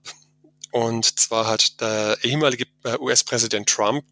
Und 0.76 1.18
zwar 1.18 1.46
hat 1.46 1.80
der 1.80 2.18
ehemalige 2.22 2.66
äh, 2.84 2.98
US-Präsident 2.98 3.66
Trump 3.66 4.04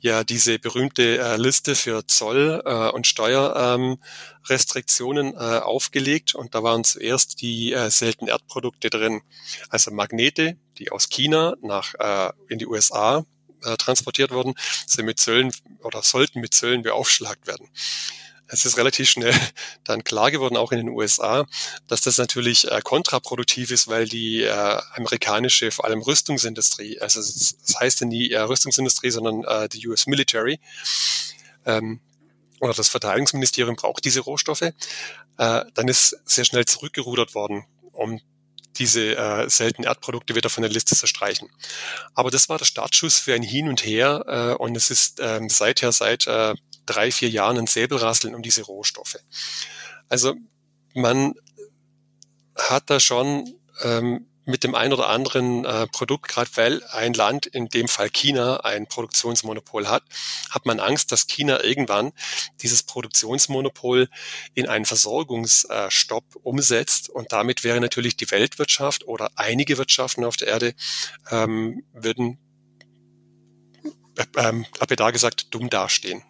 ja 0.00 0.22
diese 0.22 0.58
berühmte 0.58 1.16
äh, 1.16 1.38
Liste 1.38 1.74
für 1.74 2.06
Zoll- 2.06 2.62
äh, 2.62 2.90
und 2.90 3.06
Steuerrestriktionen 3.06 5.28
ähm, 5.28 5.34
äh, 5.38 5.60
aufgelegt. 5.60 6.34
Und 6.34 6.54
da 6.54 6.62
waren 6.62 6.84
zuerst 6.84 7.40
die 7.40 7.72
äh, 7.72 7.88
seltenen 7.88 8.28
Erdprodukte 8.28 8.90
drin, 8.90 9.22
also 9.70 9.92
Magnete, 9.92 10.58
die 10.76 10.92
aus 10.92 11.08
China 11.08 11.56
nach 11.62 11.94
äh, 11.94 12.32
in 12.48 12.58
die 12.58 12.66
USA 12.66 13.24
transportiert 13.78 14.30
wurden, 14.30 14.52
sind 14.86 15.06
mit 15.06 15.18
Zöllen 15.18 15.50
oder 15.82 16.02
sollten 16.02 16.40
mit 16.40 16.52
Zöllen 16.52 16.82
beaufschlagt 16.82 17.46
werden. 17.46 17.70
Es 18.54 18.64
ist 18.64 18.78
relativ 18.78 19.10
schnell 19.10 19.34
dann 19.84 20.04
klar 20.04 20.30
geworden, 20.30 20.56
auch 20.56 20.72
in 20.72 20.78
den 20.78 20.88
USA, 20.88 21.46
dass 21.88 22.00
das 22.00 22.18
natürlich 22.18 22.70
äh, 22.70 22.80
kontraproduktiv 22.82 23.70
ist, 23.70 23.88
weil 23.88 24.08
die 24.08 24.42
äh, 24.42 24.80
amerikanische, 24.94 25.70
vor 25.70 25.84
allem 25.84 26.00
Rüstungsindustrie, 26.00 27.00
also 27.00 27.20
das 27.20 27.56
heißt 27.78 28.00
ja 28.00 28.06
nie 28.06 28.30
äh, 28.30 28.40
Rüstungsindustrie, 28.40 29.10
sondern 29.10 29.44
äh, 29.44 29.68
die 29.68 29.86
US 29.88 30.06
Military, 30.06 30.60
ähm, 31.66 32.00
oder 32.60 32.72
das 32.72 32.88
Verteidigungsministerium 32.88 33.76
braucht 33.76 34.04
diese 34.04 34.20
Rohstoffe, 34.20 34.62
äh, 34.62 34.72
dann 35.36 35.88
ist 35.88 36.16
sehr 36.24 36.44
schnell 36.44 36.64
zurückgerudert 36.64 37.34
worden, 37.34 37.64
um 37.92 38.20
diese 38.76 39.16
äh, 39.16 39.48
seltenen 39.48 39.86
Erdprodukte 39.86 40.34
wieder 40.34 40.50
von 40.50 40.62
der 40.62 40.70
Liste 40.70 40.96
zu 40.96 41.06
streichen. 41.06 41.48
Aber 42.14 42.30
das 42.30 42.48
war 42.48 42.58
der 42.58 42.64
Startschuss 42.64 43.18
für 43.18 43.34
ein 43.34 43.42
Hin 43.42 43.68
und 43.68 43.84
Her 43.84 44.24
äh, 44.26 44.62
und 44.62 44.76
es 44.76 44.90
ist 44.90 45.20
ähm, 45.20 45.48
seither 45.48 45.92
seit 45.92 46.26
äh, 46.26 46.54
drei, 46.86 47.10
vier 47.10 47.28
Jahren 47.28 47.58
ein 47.58 47.66
Säbelrasseln 47.66 48.34
um 48.34 48.42
diese 48.42 48.62
Rohstoffe. 48.62 49.18
Also 50.08 50.34
man 50.94 51.34
hat 52.56 52.90
da 52.90 53.00
schon 53.00 53.54
ähm, 53.82 54.26
mit 54.46 54.64
dem 54.64 54.74
ein 54.74 54.92
oder 54.92 55.08
anderen 55.08 55.64
äh, 55.64 55.86
Produkt, 55.86 56.28
gerade 56.28 56.50
weil 56.54 56.82
ein 56.90 57.14
Land, 57.14 57.46
in 57.46 57.68
dem 57.68 57.88
Fall 57.88 58.10
China, 58.10 58.58
ein 58.58 58.86
Produktionsmonopol 58.86 59.88
hat, 59.88 60.02
hat 60.50 60.66
man 60.66 60.80
Angst, 60.80 61.12
dass 61.12 61.26
China 61.26 61.64
irgendwann 61.64 62.12
dieses 62.60 62.82
Produktionsmonopol 62.82 64.08
in 64.52 64.68
einen 64.68 64.84
Versorgungsstopp 64.84 66.24
äh, 66.34 66.38
umsetzt 66.42 67.08
und 67.08 67.32
damit 67.32 67.64
wäre 67.64 67.80
natürlich 67.80 68.16
die 68.16 68.30
Weltwirtschaft 68.30 69.06
oder 69.06 69.30
einige 69.36 69.78
Wirtschaften 69.78 70.24
auf 70.24 70.36
der 70.36 70.48
Erde 70.48 70.74
ähm, 71.30 71.84
würden, 71.92 72.38
äh, 74.16 74.26
ähm, 74.36 74.66
da 74.96 75.10
gesagt, 75.10 75.54
dumm 75.54 75.70
dastehen. 75.70 76.22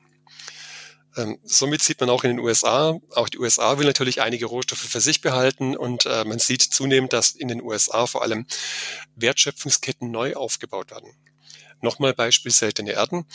Ähm, 1.16 1.38
somit 1.44 1.82
sieht 1.82 2.00
man 2.00 2.10
auch 2.10 2.24
in 2.24 2.30
den 2.30 2.38
USA, 2.40 2.98
auch 3.14 3.28
die 3.28 3.38
USA 3.38 3.78
will 3.78 3.86
natürlich 3.86 4.20
einige 4.20 4.46
Rohstoffe 4.46 4.80
für 4.80 5.00
sich 5.00 5.20
behalten 5.20 5.76
und 5.76 6.06
äh, 6.06 6.24
man 6.24 6.38
sieht 6.38 6.62
zunehmend, 6.62 7.12
dass 7.12 7.32
in 7.32 7.48
den 7.48 7.62
USA 7.62 8.06
vor 8.06 8.22
allem 8.22 8.46
Wertschöpfungsketten 9.14 10.10
neu 10.10 10.34
aufgebaut 10.34 10.90
werden. 10.90 11.14
Nochmal 11.84 12.14
Beispiel 12.14 12.50
seltene 12.50 12.92
Erden. 12.92 13.26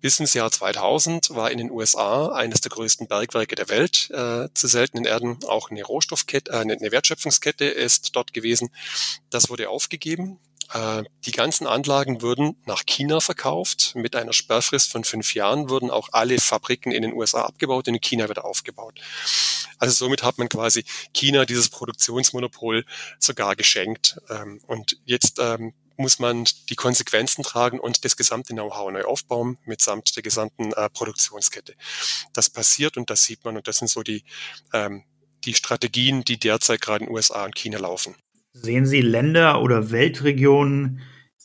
Bis 0.00 0.20
ins 0.20 0.32
Jahr 0.32 0.50
2000 0.50 1.30
war 1.30 1.50
in 1.50 1.58
den 1.58 1.70
USA 1.70 2.28
eines 2.28 2.60
der 2.60 2.70
größten 2.70 3.08
Bergwerke 3.08 3.56
der 3.56 3.68
Welt 3.68 4.10
äh, 4.12 4.48
zu 4.54 4.68
seltenen 4.68 5.04
Erden 5.04 5.38
auch 5.48 5.70
eine 5.70 5.82
Rohstoffkette, 5.82 6.52
äh, 6.52 6.60
eine 6.60 6.92
Wertschöpfungskette 6.92 7.64
ist 7.64 8.14
dort 8.14 8.32
gewesen. 8.32 8.70
Das 9.28 9.50
wurde 9.50 9.68
aufgegeben 9.68 10.38
äh, 10.72 11.04
die 11.24 11.32
ganzen 11.32 11.66
Anlagen 11.66 12.22
wurden 12.22 12.56
nach 12.64 12.84
China 12.86 13.20
verkauft. 13.20 13.94
Mit 13.94 14.16
einer 14.16 14.32
Sperrfrist 14.32 14.90
von 14.90 15.04
fünf 15.04 15.34
Jahren 15.34 15.68
wurden 15.68 15.90
auch 15.90 16.08
alle 16.12 16.38
Fabriken 16.38 16.92
in 16.92 17.02
den 17.02 17.12
USA 17.12 17.42
abgebaut 17.42 17.88
und 17.88 17.94
in 17.94 18.00
China 18.00 18.28
wieder 18.28 18.44
aufgebaut. 18.44 19.00
Also 19.78 19.94
somit 19.94 20.22
hat 20.22 20.38
man 20.38 20.48
quasi 20.48 20.84
China 21.12 21.44
dieses 21.44 21.68
Produktionsmonopol 21.68 22.84
sogar 23.18 23.56
geschenkt. 23.56 24.20
Ähm, 24.28 24.60
und 24.66 24.98
jetzt 25.04 25.38
ähm, 25.38 25.74
muss 25.96 26.18
man 26.18 26.44
die 26.68 26.76
Konsequenzen 26.76 27.42
tragen 27.42 27.80
und 27.80 28.04
das 28.04 28.16
gesamte 28.16 28.52
Know-how 28.52 28.90
neu 28.92 29.04
aufbauen 29.04 29.58
mitsamt 29.64 30.14
der 30.16 30.22
gesamten 30.22 30.72
äh, 30.72 30.90
Produktionskette. 30.90 31.74
Das 32.32 32.50
passiert 32.50 32.96
und 32.96 33.10
das 33.10 33.24
sieht 33.24 33.44
man 33.44 33.56
und 33.56 33.68
das 33.68 33.78
sind 33.78 33.88
so 33.88 34.02
die, 34.02 34.24
ähm, 34.72 35.04
die 35.44 35.54
Strategien, 35.54 36.24
die 36.24 36.38
derzeit 36.38 36.80
gerade 36.80 37.04
in 37.04 37.10
USA 37.10 37.44
und 37.44 37.54
China 37.54 37.78
laufen. 37.78 38.14
Sehen 38.52 38.86
Sie 38.86 39.00
Länder 39.00 39.60
oder 39.60 39.90
Weltregionen, 39.90 41.02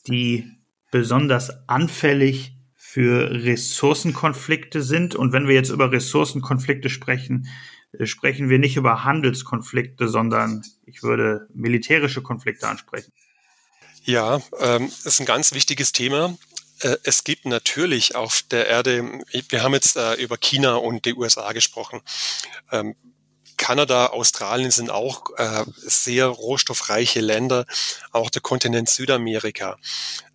die 0.08 0.50
besonders 0.92 1.68
anfällig 1.68 2.54
für 2.76 3.32
Ressourcenkonflikte 3.32 4.82
sind? 4.82 5.16
Und 5.16 5.34
wenn 5.34 5.48
wir 5.48 5.56
jetzt 5.56 5.70
über 5.70 5.92
Ressourcenkonflikte 5.92 6.90
sprechen, 6.90 7.48
äh, 7.98 8.06
sprechen 8.06 8.50
wir 8.50 8.60
nicht 8.60 8.78
über 8.78 9.04
Handelskonflikte, 9.04 10.08
sondern 10.08 10.64
ich 10.86 11.04
würde 11.04 11.48
militärische 11.54 12.22
Konflikte 12.22 12.68
ansprechen. 12.68 13.12
Ja, 14.04 14.42
ähm, 14.60 14.92
ist 15.04 15.20
ein 15.20 15.26
ganz 15.26 15.54
wichtiges 15.54 15.92
Thema. 15.92 16.36
Äh, 16.80 16.98
es 17.04 17.24
gibt 17.24 17.46
natürlich 17.46 18.16
auf 18.16 18.44
der 18.50 18.68
Erde, 18.68 19.22
wir 19.50 19.64
haben 19.64 19.74
jetzt 19.74 19.96
äh, 19.96 20.16
über 20.16 20.38
China 20.38 20.76
und 20.76 21.06
die 21.06 21.14
USA 21.14 21.52
gesprochen. 21.54 22.02
Ähm, 22.72 22.96
Kanada, 23.58 24.08
Australien 24.08 24.72
sind 24.72 24.90
auch 24.90 25.26
äh, 25.38 25.66
sehr 25.76 26.26
rohstoffreiche 26.26 27.20
Länder, 27.20 27.68
auch 28.12 28.32
der 28.32 28.42
Kontinent 28.42 28.90
Südamerika. 28.90 29.78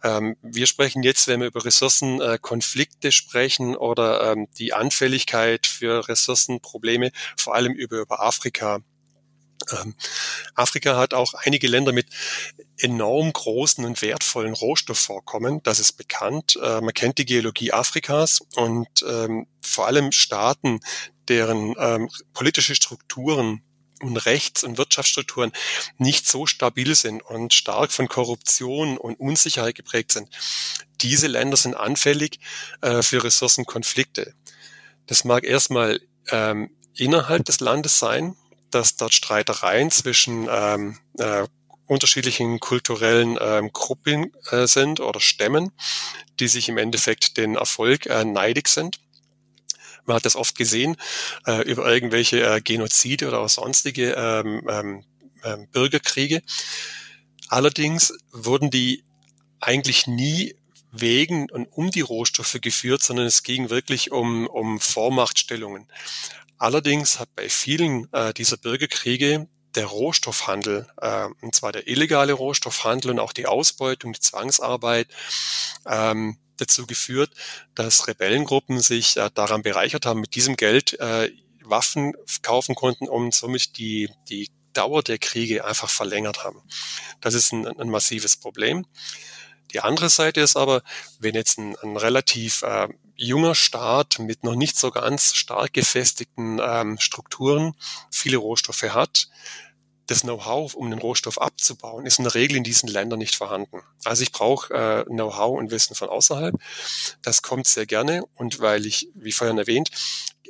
Ähm, 0.05 0.37
wir 0.43 0.69
sprechen 0.69 1.03
jetzt, 1.03 1.27
wenn 1.27 1.41
wir 1.41 1.49
über 1.49 1.65
Ressourcenkonflikte 1.65 3.09
äh, 3.09 3.13
sprechen 3.13 3.75
oder 3.75 4.31
ähm, 4.31 4.47
die 4.59 4.75
Anfälligkeit 4.75 5.67
für 5.67 6.09
Ressourcenprobleme, 6.09 7.11
vor 7.37 7.57
allem 7.57 7.73
über, 7.73 7.99
über 7.99 8.23
Afrika. 8.23 8.79
Ähm, 9.73 9.95
Afrika 10.55 10.97
hat 10.97 11.15
auch 11.15 11.35
einige 11.35 11.69
Länder 11.69 11.93
mit 11.93 12.07
enorm 12.79 13.33
großen 13.33 13.85
und 13.85 14.03
wertvollen 14.03 14.55
Rohstoffvorkommen. 14.55 15.63
Das 15.63 15.79
ist 15.79 15.93
bekannt. 15.93 16.59
Äh, 16.63 16.81
man 16.81 16.95
kennt 16.95 17.19
die 17.19 17.27
Geologie 17.27 17.73
Afrikas 17.73 18.43
und 18.55 18.89
ähm, 19.09 19.47
vor 19.61 19.87
allem 19.87 20.13
Staaten, 20.13 20.81
deren 21.29 21.75
ähm, 21.79 22.09
politische 22.35 22.75
Strukturen 22.75 23.63
und 24.01 24.17
Rechts- 24.19 24.63
und 24.63 24.79
Wirtschaftsstrukturen 24.79 25.53
nicht 25.99 26.27
so 26.29 26.47
stabil 26.47 26.95
sind 26.95 27.23
und 27.23 27.55
stark 27.55 27.93
von 27.93 28.09
Korruption 28.09 28.99
und 28.99 29.19
Unsicherheit 29.19 29.75
geprägt 29.75 30.13
sind. 30.13 30.29
Diese 31.01 31.27
Länder 31.27 31.57
sind 31.57 31.75
anfällig 31.75 32.39
äh, 32.83 33.03
für 33.03 33.25
Ressourcenkonflikte. 33.25 34.35
Das 35.07 35.25
mag 35.25 35.45
erstmal 35.45 36.01
ähm, 36.31 36.71
innerhalb 36.95 37.45
des 37.45 37.61
Landes 37.61 37.99
sein, 37.99 38.37
dass 38.71 38.97
dort 38.97 39.15
Streitereien 39.15 39.91
zwischen 39.91 40.49
ähm, 40.51 40.99
äh, 41.19 41.47
unterschiedlichen 41.87 42.61
kulturellen 42.61 43.39
ähm, 43.41 43.73
Gruppen 43.73 44.33
äh, 44.51 44.67
sind 44.67 45.01
oder 45.01 45.21
Stämmen, 45.21 45.73
die 46.41 46.49
sich 46.49 46.69
im 46.69 46.79
Endeffekt 46.79 47.37
den 47.37 47.55
Erfolg 47.55 48.07
äh, 48.07 48.25
neidig 48.25 48.69
sind. 48.69 48.99
Man 50.05 50.17
hat 50.17 50.25
das 50.25 50.37
oft 50.37 50.57
gesehen 50.57 50.97
äh, 51.47 51.63
über 51.63 51.93
irgendwelche 51.93 52.43
äh, 52.43 52.61
Genozide 52.61 53.29
oder 53.29 53.41
auch 53.41 53.49
sonstige 53.49 54.13
ähm, 54.13 54.63
ähm, 54.69 55.05
ähm, 55.45 55.69
Bürgerkriege. 55.71 56.43
Allerdings 57.49 58.13
wurden 58.33 58.71
die 58.71 59.05
eigentlich 59.61 60.07
nie 60.07 60.57
wegen 60.93 61.51
und 61.51 61.67
um 61.67 61.91
die 61.91 62.01
Rohstoffe 62.01 62.59
geführt, 62.61 63.03
sondern 63.03 63.27
es 63.27 63.43
ging 63.43 63.71
wirklich 63.71 64.13
um, 64.13 64.47
um 64.47 64.81
Vormachtstellungen. 64.81 65.89
Allerdings 66.59 67.19
hat 67.19 67.35
bei 67.35 67.49
vielen 67.49 68.13
äh, 68.13 68.33
dieser 68.33 68.57
Bürgerkriege 68.57 69.49
der 69.75 69.87
Rohstoffhandel, 69.87 70.87
äh, 71.01 71.29
und 71.43 71.55
zwar 71.55 71.73
der 71.73 71.87
illegale 71.87 72.33
Rohstoffhandel 72.33 73.11
und 73.11 73.19
auch 73.19 73.33
die 73.33 73.47
Ausbeutung, 73.47 74.13
die 74.15 74.21
Zwangsarbeit, 74.21 75.09
ähm, 75.87 76.39
dazu 76.57 76.87
geführt, 76.87 77.31
dass 77.75 78.09
Rebellengruppen 78.09 78.81
sich 78.81 79.17
äh, 79.19 79.31
daran 79.35 79.63
bereichert 79.63 80.07
haben, 80.07 80.21
mit 80.21 80.35
diesem 80.35 80.57
Geld 80.57 80.99
äh, 81.01 81.31
Waffen 81.63 82.15
kaufen 82.43 82.75
konnten 82.75 83.09
und 83.09 83.35
somit 83.35 83.77
die, 83.77 84.09
die 84.29 84.49
Dauer 84.73 85.03
der 85.03 85.19
Kriege 85.19 85.65
einfach 85.65 85.91
verlängert 85.91 86.45
haben. 86.45 86.63
Das 87.21 87.35
ist 87.35 87.53
ein, 87.53 87.67
ein 87.67 87.91
massives 87.91 88.37
Problem. 88.37 88.87
Die 89.73 89.81
andere 89.81 90.09
Seite 90.09 90.41
ist 90.41 90.57
aber, 90.57 90.83
wenn 91.19 91.35
jetzt 91.35 91.59
ein, 91.59 91.77
ein 91.83 91.97
relativ 91.97 92.63
äh, 92.63 92.89
junger 93.17 93.55
Staat 93.55 94.19
mit 94.19 94.45
noch 94.45 94.55
nicht 94.55 94.79
so 94.79 94.91
ganz 94.91 95.35
stark 95.35 95.73
gefestigten 95.73 96.61
ähm, 96.63 96.99
Strukturen 96.99 97.75
viele 98.11 98.37
Rohstoffe 98.37 98.83
hat, 98.83 99.29
das 100.07 100.23
Know-how, 100.23 100.75
um 100.75 100.91
den 100.91 101.01
Rohstoff 101.01 101.41
abzubauen, 101.41 102.07
ist 102.07 102.19
in 102.19 102.25
der 102.25 102.35
Regel 102.35 102.57
in 102.57 102.65
diesen 102.65 102.89
Ländern 102.89 103.19
nicht 103.19 103.35
vorhanden. 103.35 103.83
Also 104.05 104.23
ich 104.23 104.33
brauche 104.33 104.73
äh, 104.73 105.05
Know-how 105.05 105.59
und 105.59 105.71
Wissen 105.71 105.97
von 105.97 106.09
außerhalb. 106.09 106.55
Das 107.23 107.43
kommt 107.43 107.67
sehr 107.67 107.87
gerne 107.87 108.25
und 108.35 108.61
weil 108.61 108.87
ich, 108.87 109.09
wie 109.15 109.33
vorhin 109.33 109.59
erwähnt, 109.59 109.91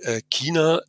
äh, 0.02 0.20
China 0.30 0.80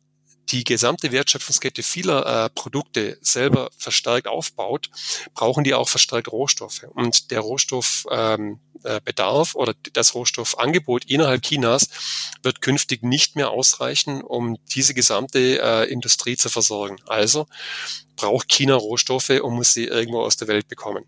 die 0.50 0.64
gesamte 0.64 1.12
Wertschöpfungskette 1.12 1.82
vieler 1.82 2.44
äh, 2.46 2.50
Produkte 2.50 3.18
selber 3.20 3.70
verstärkt 3.76 4.26
aufbaut, 4.26 4.90
brauchen 5.34 5.64
die 5.64 5.74
auch 5.74 5.88
verstärkt 5.88 6.32
Rohstoffe. 6.32 6.84
Und 6.94 7.30
der 7.30 7.40
Rohstoffbedarf 7.40 8.44
ähm, 8.44 8.60
äh, 8.84 9.58
oder 9.58 9.74
das 9.92 10.14
Rohstoffangebot 10.14 11.04
innerhalb 11.06 11.42
Chinas 11.42 11.88
wird 12.42 12.60
künftig 12.60 13.02
nicht 13.02 13.36
mehr 13.36 13.50
ausreichen, 13.50 14.22
um 14.22 14.56
diese 14.74 14.94
gesamte 14.94 15.60
äh, 15.60 15.90
Industrie 15.90 16.36
zu 16.36 16.48
versorgen. 16.48 16.98
Also 17.06 17.46
braucht 18.16 18.48
China 18.48 18.74
Rohstoffe 18.74 19.30
und 19.30 19.54
muss 19.54 19.72
sie 19.74 19.84
irgendwo 19.84 20.22
aus 20.22 20.36
der 20.36 20.48
Welt 20.48 20.68
bekommen. 20.68 21.04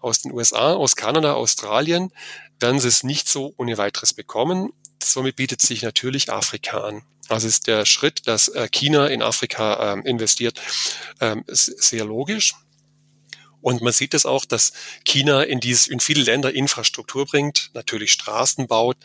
Aus 0.00 0.20
den 0.20 0.32
USA, 0.32 0.74
aus 0.74 0.94
Kanada, 0.94 1.34
Australien 1.34 2.12
werden 2.60 2.78
sie 2.78 2.88
es 2.88 3.02
nicht 3.02 3.28
so 3.28 3.54
ohne 3.56 3.78
weiteres 3.78 4.14
bekommen. 4.14 4.70
Somit 5.02 5.36
bietet 5.36 5.62
sich 5.62 5.82
natürlich 5.82 6.30
Afrika 6.30 6.78
an. 6.80 7.02
Also 7.28 7.46
ist 7.46 7.66
der 7.66 7.84
Schritt, 7.84 8.26
dass 8.26 8.48
äh, 8.48 8.68
China 8.70 9.06
in 9.06 9.22
Afrika 9.22 9.92
ähm, 9.92 10.02
investiert, 10.04 10.60
ähm, 11.20 11.44
sehr 11.46 12.04
logisch. 12.04 12.54
Und 13.60 13.82
man 13.82 13.92
sieht 13.92 14.14
es 14.14 14.24
auch, 14.24 14.44
dass 14.44 14.72
China 15.04 15.42
in, 15.42 15.60
dieses, 15.60 15.88
in 15.88 16.00
viele 16.00 16.22
Länder 16.22 16.54
Infrastruktur 16.54 17.26
bringt, 17.26 17.70
natürlich 17.74 18.12
Straßen 18.12 18.66
baut, 18.66 18.96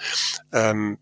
ähm, 0.52 1.00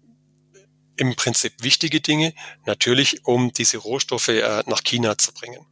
im 0.96 1.16
Prinzip 1.16 1.54
wichtige 1.62 2.02
Dinge, 2.02 2.34
natürlich 2.66 3.26
um 3.26 3.52
diese 3.54 3.78
Rohstoffe 3.78 4.30
äh, 4.30 4.64
nach 4.68 4.84
China 4.84 5.18
zu 5.18 5.34
bringen. 5.34 5.66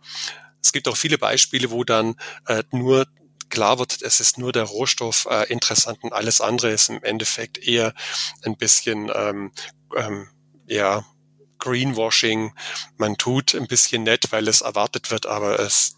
Es 0.61 0.71
gibt 0.71 0.87
auch 0.87 0.97
viele 0.97 1.17
Beispiele, 1.17 1.71
wo 1.71 1.83
dann 1.83 2.15
äh, 2.47 2.63
nur 2.71 3.07
klar 3.49 3.79
wird, 3.79 4.01
es 4.01 4.19
ist 4.19 4.37
nur 4.37 4.51
der 4.51 4.63
Rohstoff 4.63 5.27
äh, 5.29 5.51
interessant 5.51 5.99
und 6.01 6.13
alles 6.13 6.41
andere 6.41 6.71
ist 6.71 6.89
im 6.89 7.03
Endeffekt 7.03 7.57
eher 7.57 7.93
ein 8.43 8.57
bisschen 8.57 9.11
ähm, 9.13 9.51
ähm, 9.95 10.29
ja 10.67 11.03
Greenwashing. 11.59 12.53
Man 12.97 13.17
tut 13.17 13.55
ein 13.55 13.67
bisschen 13.67 14.03
nett, 14.03 14.31
weil 14.31 14.47
es 14.47 14.61
erwartet 14.61 15.11
wird, 15.11 15.25
aber 15.25 15.59
es 15.59 15.95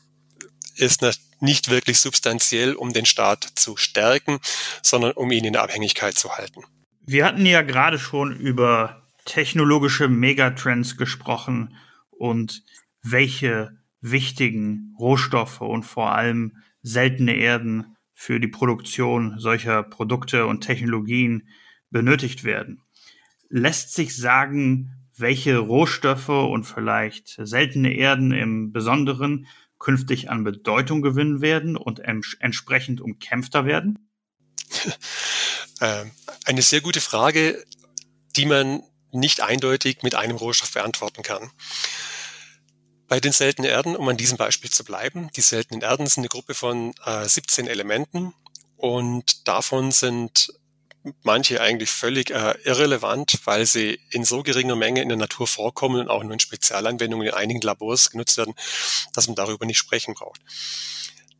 ist 0.76 1.06
nicht 1.40 1.70
wirklich 1.70 2.00
substanziell, 2.00 2.74
um 2.74 2.94
den 2.94 3.06
Staat 3.06 3.48
zu 3.56 3.78
stärken, 3.78 4.40
sondern 4.82 5.12
um 5.12 5.32
ihn 5.32 5.46
in 5.46 5.54
der 5.54 5.64
Abhängigkeit 5.64 6.16
zu 6.16 6.38
halten. 6.38 6.64
Wir 7.06 7.26
hatten 7.26 7.46
ja 7.46 7.62
gerade 7.62 8.00
schon 8.00 8.36
über 8.36 9.08
technologische 9.26 10.08
Megatrends 10.08 10.98
gesprochen 10.98 11.76
und 12.12 12.64
welche 13.04 13.81
wichtigen 14.02 14.96
Rohstoffe 15.00 15.62
und 15.62 15.84
vor 15.84 16.12
allem 16.12 16.58
seltene 16.82 17.36
Erden 17.36 17.96
für 18.14 18.40
die 18.40 18.48
Produktion 18.48 19.40
solcher 19.40 19.84
Produkte 19.84 20.46
und 20.46 20.62
Technologien 20.62 21.48
benötigt 21.90 22.44
werden. 22.44 22.82
Lässt 23.50 23.94
sich 23.94 24.16
sagen, 24.16 24.92
welche 25.18 25.58
Rohstoffe 25.58 26.30
und 26.30 26.64
vielleicht 26.66 27.38
seltene 27.42 27.94
Erden 27.94 28.32
im 28.32 28.72
Besonderen 28.72 29.48
künftig 29.78 30.30
an 30.30 30.44
Bedeutung 30.44 31.02
gewinnen 31.02 31.42
werden 31.42 31.76
und 31.78 32.00
entsprechend 32.00 33.02
umkämpfter 33.02 33.66
werden? 33.66 34.00
Ähm, 35.84 36.12
eine 36.46 36.62
sehr 36.62 36.82
gute 36.82 37.02
Frage, 37.02 37.66
die 38.36 38.46
man 38.46 38.84
nicht 39.12 39.42
eindeutig 39.42 40.04
mit 40.04 40.14
einem 40.14 40.38
Rohstoff 40.38 40.72
beantworten 40.72 41.24
kann. 41.24 41.50
Bei 43.12 43.20
den 43.20 43.34
seltenen 43.34 43.70
Erden, 43.70 43.98
um 43.98 44.08
an 44.08 44.16
diesem 44.16 44.38
Beispiel 44.38 44.70
zu 44.70 44.86
bleiben, 44.86 45.30
die 45.36 45.42
seltenen 45.42 45.82
Erden 45.82 46.08
sind 46.08 46.22
eine 46.22 46.30
Gruppe 46.30 46.54
von 46.54 46.94
äh, 47.06 47.28
17 47.28 47.68
Elementen 47.68 48.34
und 48.78 49.50
davon 49.50 49.92
sind 49.92 50.54
manche 51.22 51.60
eigentlich 51.60 51.92
völlig 51.92 52.32
äh, 52.32 52.54
irrelevant, 52.64 53.42
weil 53.44 53.66
sie 53.66 54.00
in 54.12 54.24
so 54.24 54.44
geringer 54.44 54.78
Menge 54.78 55.02
in 55.02 55.10
der 55.10 55.18
Natur 55.18 55.46
vorkommen 55.46 56.00
und 56.00 56.08
auch 56.08 56.24
nur 56.24 56.32
in 56.32 56.40
Spezialanwendungen 56.40 57.28
in 57.28 57.34
einigen 57.34 57.60
Labors 57.60 58.12
genutzt 58.12 58.38
werden, 58.38 58.54
dass 59.14 59.28
man 59.28 59.36
darüber 59.36 59.66
nicht 59.66 59.80
sprechen 59.80 60.14
braucht. 60.14 60.40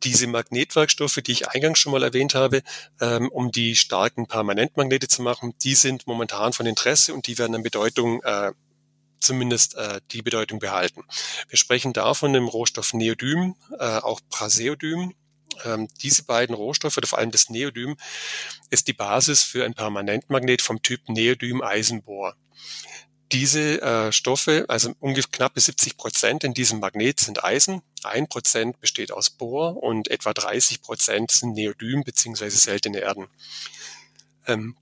Diese 0.02 0.26
Magnetwerkstoffe, 0.26 1.20
die 1.24 1.32
ich 1.32 1.48
eingangs 1.48 1.78
schon 1.78 1.92
mal 1.92 2.02
erwähnt 2.02 2.34
habe, 2.34 2.62
ähm, 3.00 3.30
um 3.30 3.50
die 3.50 3.76
starken 3.76 4.26
Permanentmagnete 4.26 5.08
zu 5.08 5.22
machen, 5.22 5.54
die 5.62 5.74
sind 5.74 6.06
momentan 6.06 6.52
von 6.52 6.66
Interesse 6.66 7.14
und 7.14 7.26
die 7.28 7.38
werden 7.38 7.54
an 7.54 7.62
Bedeutung 7.62 8.22
äh, 8.24 8.52
zumindest 9.22 9.74
äh, 9.74 10.00
die 10.10 10.22
Bedeutung 10.22 10.58
behalten. 10.58 11.04
Wir 11.48 11.58
sprechen 11.58 11.92
da 11.92 12.14
von 12.14 12.32
dem 12.32 12.48
Rohstoff 12.48 12.92
Neodym, 12.92 13.54
äh, 13.78 13.98
auch 13.98 14.20
Praseodym, 14.30 15.14
ähm, 15.64 15.88
diese 16.02 16.24
beiden 16.24 16.54
Rohstoffe, 16.54 16.96
oder 16.96 17.06
vor 17.06 17.18
allem 17.18 17.30
das 17.30 17.50
Neodym, 17.50 17.96
ist 18.70 18.88
die 18.88 18.92
Basis 18.92 19.42
für 19.42 19.64
ein 19.64 19.74
Permanentmagnet 19.74 20.62
vom 20.62 20.82
Typ 20.82 21.08
Neodym-Eisenbohr. 21.08 22.34
Diese 23.32 23.80
äh, 23.80 24.12
Stoffe, 24.12 24.66
also 24.68 24.92
ungefähr 25.00 25.30
knappe 25.30 25.58
70 25.58 25.96
Prozent 25.96 26.44
in 26.44 26.52
diesem 26.52 26.80
Magnet 26.80 27.18
sind 27.18 27.42
Eisen, 27.42 27.80
ein 28.02 28.28
Prozent 28.28 28.78
besteht 28.80 29.10
aus 29.10 29.30
Bohr 29.30 29.82
und 29.82 30.08
etwa 30.10 30.34
30 30.34 30.82
Prozent 30.82 31.30
sind 31.30 31.54
Neodym 31.54 32.04
bzw. 32.04 32.50
seltene 32.50 32.98
Erden. 32.98 33.28
Ähm, 34.46 34.76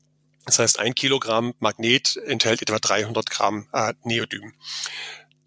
das 0.46 0.58
heißt, 0.58 0.78
ein 0.78 0.94
Kilogramm 0.94 1.54
Magnet 1.58 2.16
enthält 2.26 2.62
etwa 2.62 2.78
300 2.78 3.28
Gramm 3.30 3.68
äh, 3.72 3.94
Neodym. 4.04 4.54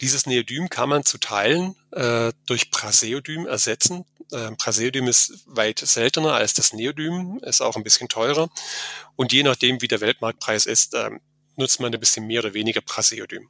Dieses 0.01 0.25
Neodym 0.25 0.69
kann 0.69 0.89
man 0.89 1.05
zu 1.05 1.17
Teilen 1.17 1.75
äh, 1.91 2.31
durch 2.45 2.71
Praseodym 2.71 3.47
ersetzen. 3.47 4.05
Äh, 4.31 4.51
Praseodym 4.51 5.07
ist 5.07 5.43
weit 5.45 5.79
seltener 5.79 6.33
als 6.33 6.53
das 6.53 6.73
Neodym, 6.73 7.39
ist 7.43 7.61
auch 7.61 7.75
ein 7.75 7.83
bisschen 7.83 8.09
teurer. 8.09 8.49
Und 9.15 9.31
je 9.31 9.43
nachdem, 9.43 9.81
wie 9.81 9.87
der 9.87 10.01
Weltmarktpreis 10.01 10.65
ist, 10.65 10.93
äh, 10.93 11.11
nutzt 11.55 11.79
man 11.79 11.93
ein 11.93 11.99
bisschen 11.99 12.27
mehr 12.27 12.39
oder 12.41 12.53
weniger 12.53 12.81
Praseodym. 12.81 13.49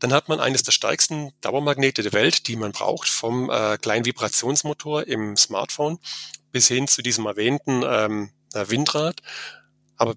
Dann 0.00 0.12
hat 0.12 0.28
man 0.28 0.40
eines 0.40 0.64
der 0.64 0.72
stärksten 0.72 1.32
Dauermagnete 1.40 2.02
der 2.02 2.12
Welt, 2.12 2.48
die 2.48 2.56
man 2.56 2.72
braucht, 2.72 3.08
vom 3.08 3.50
äh, 3.50 3.78
kleinen 3.78 4.04
Vibrationsmotor 4.04 5.06
im 5.06 5.36
Smartphone 5.36 5.98
bis 6.50 6.68
hin 6.68 6.88
zu 6.88 7.02
diesem 7.02 7.24
erwähnten 7.26 7.82
ähm, 7.86 8.30
Windrad. 8.52 9.22
Aber 10.02 10.16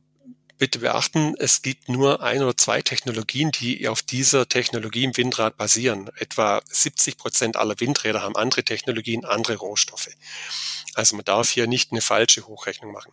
bitte 0.57 0.79
beachten, 0.79 1.35
es 1.37 1.61
gibt 1.61 1.89
nur 1.89 2.23
ein 2.23 2.41
oder 2.41 2.57
zwei 2.57 2.81
Technologien, 2.81 3.51
die 3.51 3.87
auf 3.87 4.01
dieser 4.01 4.49
Technologie 4.49 5.03
im 5.03 5.15
Windrad 5.15 5.57
basieren. 5.57 6.09
Etwa 6.17 6.63
70 6.67 7.19
Prozent 7.19 7.55
aller 7.55 7.79
Windräder 7.79 8.23
haben 8.23 8.35
andere 8.35 8.63
Technologien, 8.63 9.25
andere 9.25 9.57
Rohstoffe. 9.57 10.09
Also 10.95 11.15
man 11.15 11.23
darf 11.23 11.51
hier 11.51 11.67
nicht 11.67 11.91
eine 11.91 12.01
falsche 12.01 12.47
Hochrechnung 12.47 12.91
machen. 12.93 13.11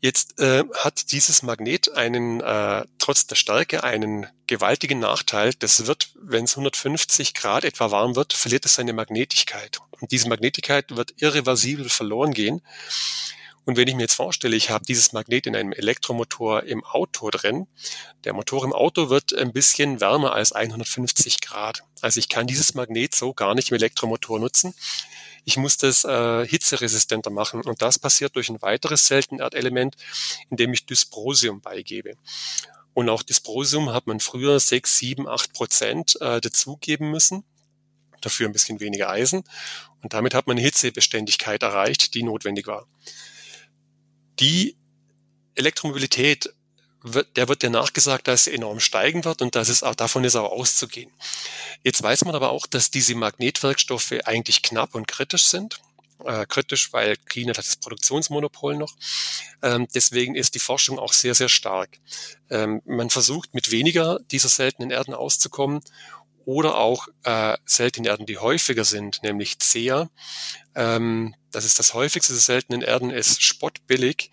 Jetzt 0.00 0.40
äh, 0.40 0.64
hat 0.78 1.12
dieses 1.12 1.44
Magnet 1.44 1.92
einen, 1.92 2.40
äh, 2.40 2.84
trotz 2.98 3.28
der 3.28 3.36
Stärke, 3.36 3.84
einen 3.84 4.26
gewaltigen 4.48 4.98
Nachteil. 4.98 5.52
Das 5.60 5.86
wird, 5.86 6.10
wenn 6.20 6.46
es 6.46 6.54
150 6.54 7.34
Grad 7.34 7.64
etwa 7.64 7.92
warm 7.92 8.16
wird, 8.16 8.32
verliert 8.32 8.66
es 8.66 8.74
seine 8.74 8.94
Magnetigkeit. 8.94 9.78
Und 10.00 10.10
diese 10.10 10.28
Magnetigkeit 10.28 10.96
wird 10.96 11.14
irreversibel 11.18 11.88
verloren 11.88 12.34
gehen. 12.34 12.62
Und 13.70 13.76
wenn 13.76 13.86
ich 13.86 13.94
mir 13.94 14.02
jetzt 14.02 14.16
vorstelle, 14.16 14.56
ich 14.56 14.70
habe 14.70 14.84
dieses 14.84 15.12
Magnet 15.12 15.46
in 15.46 15.54
einem 15.54 15.70
Elektromotor 15.70 16.64
im 16.64 16.82
Auto 16.82 17.30
drin, 17.30 17.68
der 18.24 18.32
Motor 18.32 18.64
im 18.64 18.72
Auto 18.72 19.10
wird 19.10 19.32
ein 19.32 19.52
bisschen 19.52 20.00
wärmer 20.00 20.32
als 20.32 20.50
150 20.50 21.40
Grad. 21.40 21.84
Also 22.00 22.18
ich 22.18 22.28
kann 22.28 22.48
dieses 22.48 22.74
Magnet 22.74 23.14
so 23.14 23.32
gar 23.32 23.54
nicht 23.54 23.70
im 23.70 23.76
Elektromotor 23.76 24.40
nutzen. 24.40 24.74
Ich 25.44 25.56
muss 25.56 25.76
das 25.76 26.02
äh, 26.02 26.44
hitzeresistenter 26.44 27.30
machen 27.30 27.60
und 27.60 27.80
das 27.80 28.00
passiert 28.00 28.34
durch 28.34 28.48
ein 28.48 28.60
weiteres 28.60 29.06
Seltenerdelement, 29.06 29.94
indem 30.50 30.72
ich 30.72 30.84
Dysprosium 30.86 31.60
beigebe. 31.60 32.14
Und 32.92 33.08
auch 33.08 33.22
Dysprosium 33.22 33.92
hat 33.92 34.08
man 34.08 34.18
früher 34.18 34.58
6, 34.58 34.98
7, 34.98 35.28
8 35.28 35.52
Prozent 35.52 36.20
äh, 36.20 36.40
dazugeben 36.40 37.12
müssen 37.12 37.44
dafür 38.20 38.46
ein 38.46 38.52
bisschen 38.52 38.80
weniger 38.80 39.08
Eisen. 39.08 39.44
Und 40.02 40.12
damit 40.12 40.34
hat 40.34 40.46
man 40.46 40.58
eine 40.58 40.66
Hitzebeständigkeit 40.66 41.62
erreicht, 41.62 42.12
die 42.12 42.22
notwendig 42.22 42.66
war 42.66 42.86
die 44.40 44.76
Elektromobilität 45.54 46.52
wird, 47.02 47.36
der 47.36 47.48
wird 47.48 47.62
ja 47.62 47.70
nachgesagt, 47.70 48.28
dass 48.28 48.44
sie 48.44 48.54
enorm 48.54 48.80
steigen 48.80 49.24
wird 49.24 49.42
und 49.42 49.54
dass 49.54 49.68
es 49.68 49.82
auch 49.82 49.94
davon 49.94 50.24
ist 50.24 50.36
auch 50.36 50.50
auszugehen. 50.50 51.10
Jetzt 51.82 52.02
weiß 52.02 52.24
man 52.24 52.34
aber 52.34 52.50
auch, 52.50 52.66
dass 52.66 52.90
diese 52.90 53.14
Magnetwerkstoffe 53.14 54.12
eigentlich 54.24 54.62
knapp 54.62 54.94
und 54.94 55.08
kritisch 55.08 55.46
sind. 55.46 55.80
Äh, 56.24 56.44
kritisch, 56.44 56.92
weil 56.92 57.16
China 57.28 57.50
hat 57.50 57.58
das 57.58 57.76
Produktionsmonopol 57.76 58.76
noch. 58.76 58.94
Ähm, 59.62 59.88
deswegen 59.94 60.34
ist 60.34 60.54
die 60.54 60.58
Forschung 60.58 60.98
auch 60.98 61.14
sehr, 61.14 61.34
sehr 61.34 61.48
stark. 61.48 61.98
Ähm, 62.50 62.82
man 62.84 63.08
versucht 63.08 63.54
mit 63.54 63.70
weniger 63.70 64.18
dieser 64.30 64.50
seltenen 64.50 64.90
Erden 64.90 65.14
auszukommen 65.14 65.80
oder 66.50 66.78
auch 66.78 67.06
äh, 67.22 67.56
seltene 67.64 68.08
Erden, 68.08 68.26
die 68.26 68.38
häufiger 68.38 68.84
sind, 68.84 69.22
nämlich 69.22 69.60
Cea. 69.60 70.10
Ähm, 70.74 71.32
das 71.52 71.64
ist 71.64 71.78
das 71.78 71.94
häufigste 71.94 72.32
der 72.32 72.42
seltenen 72.42 72.82
Erden, 72.82 73.10
ist 73.10 73.40
spottbillig 73.40 74.32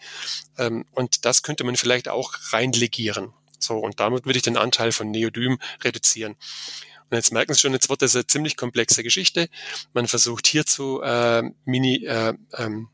ähm, 0.58 0.86
und 0.94 1.26
das 1.26 1.44
könnte 1.44 1.64
man 1.64 1.76
vielleicht 1.76 2.08
auch 2.08 2.34
reinlegieren. 2.50 3.34
So, 3.60 3.78
und 3.78 4.00
damit 4.00 4.26
würde 4.26 4.38
ich 4.38 4.44
den 4.44 4.58
Anteil 4.58 4.92
von 4.92 5.12
Neodym 5.12 5.60
reduzieren. 5.84 6.32
Und 6.32 7.18
jetzt 7.18 7.32
merken 7.32 7.54
Sie 7.54 7.60
schon, 7.60 7.74
jetzt 7.74 7.88
wird 7.88 8.02
das 8.02 8.16
eine 8.16 8.26
ziemlich 8.26 8.58
komplexe 8.58 9.04
Geschichte. 9.04 9.48
Man 9.94 10.08
versucht 10.08 10.48
hierzu 10.48 11.04
äh, 11.04 11.44
mini, 11.66 12.04
äh, 12.04 12.34
ähm, 12.56 12.90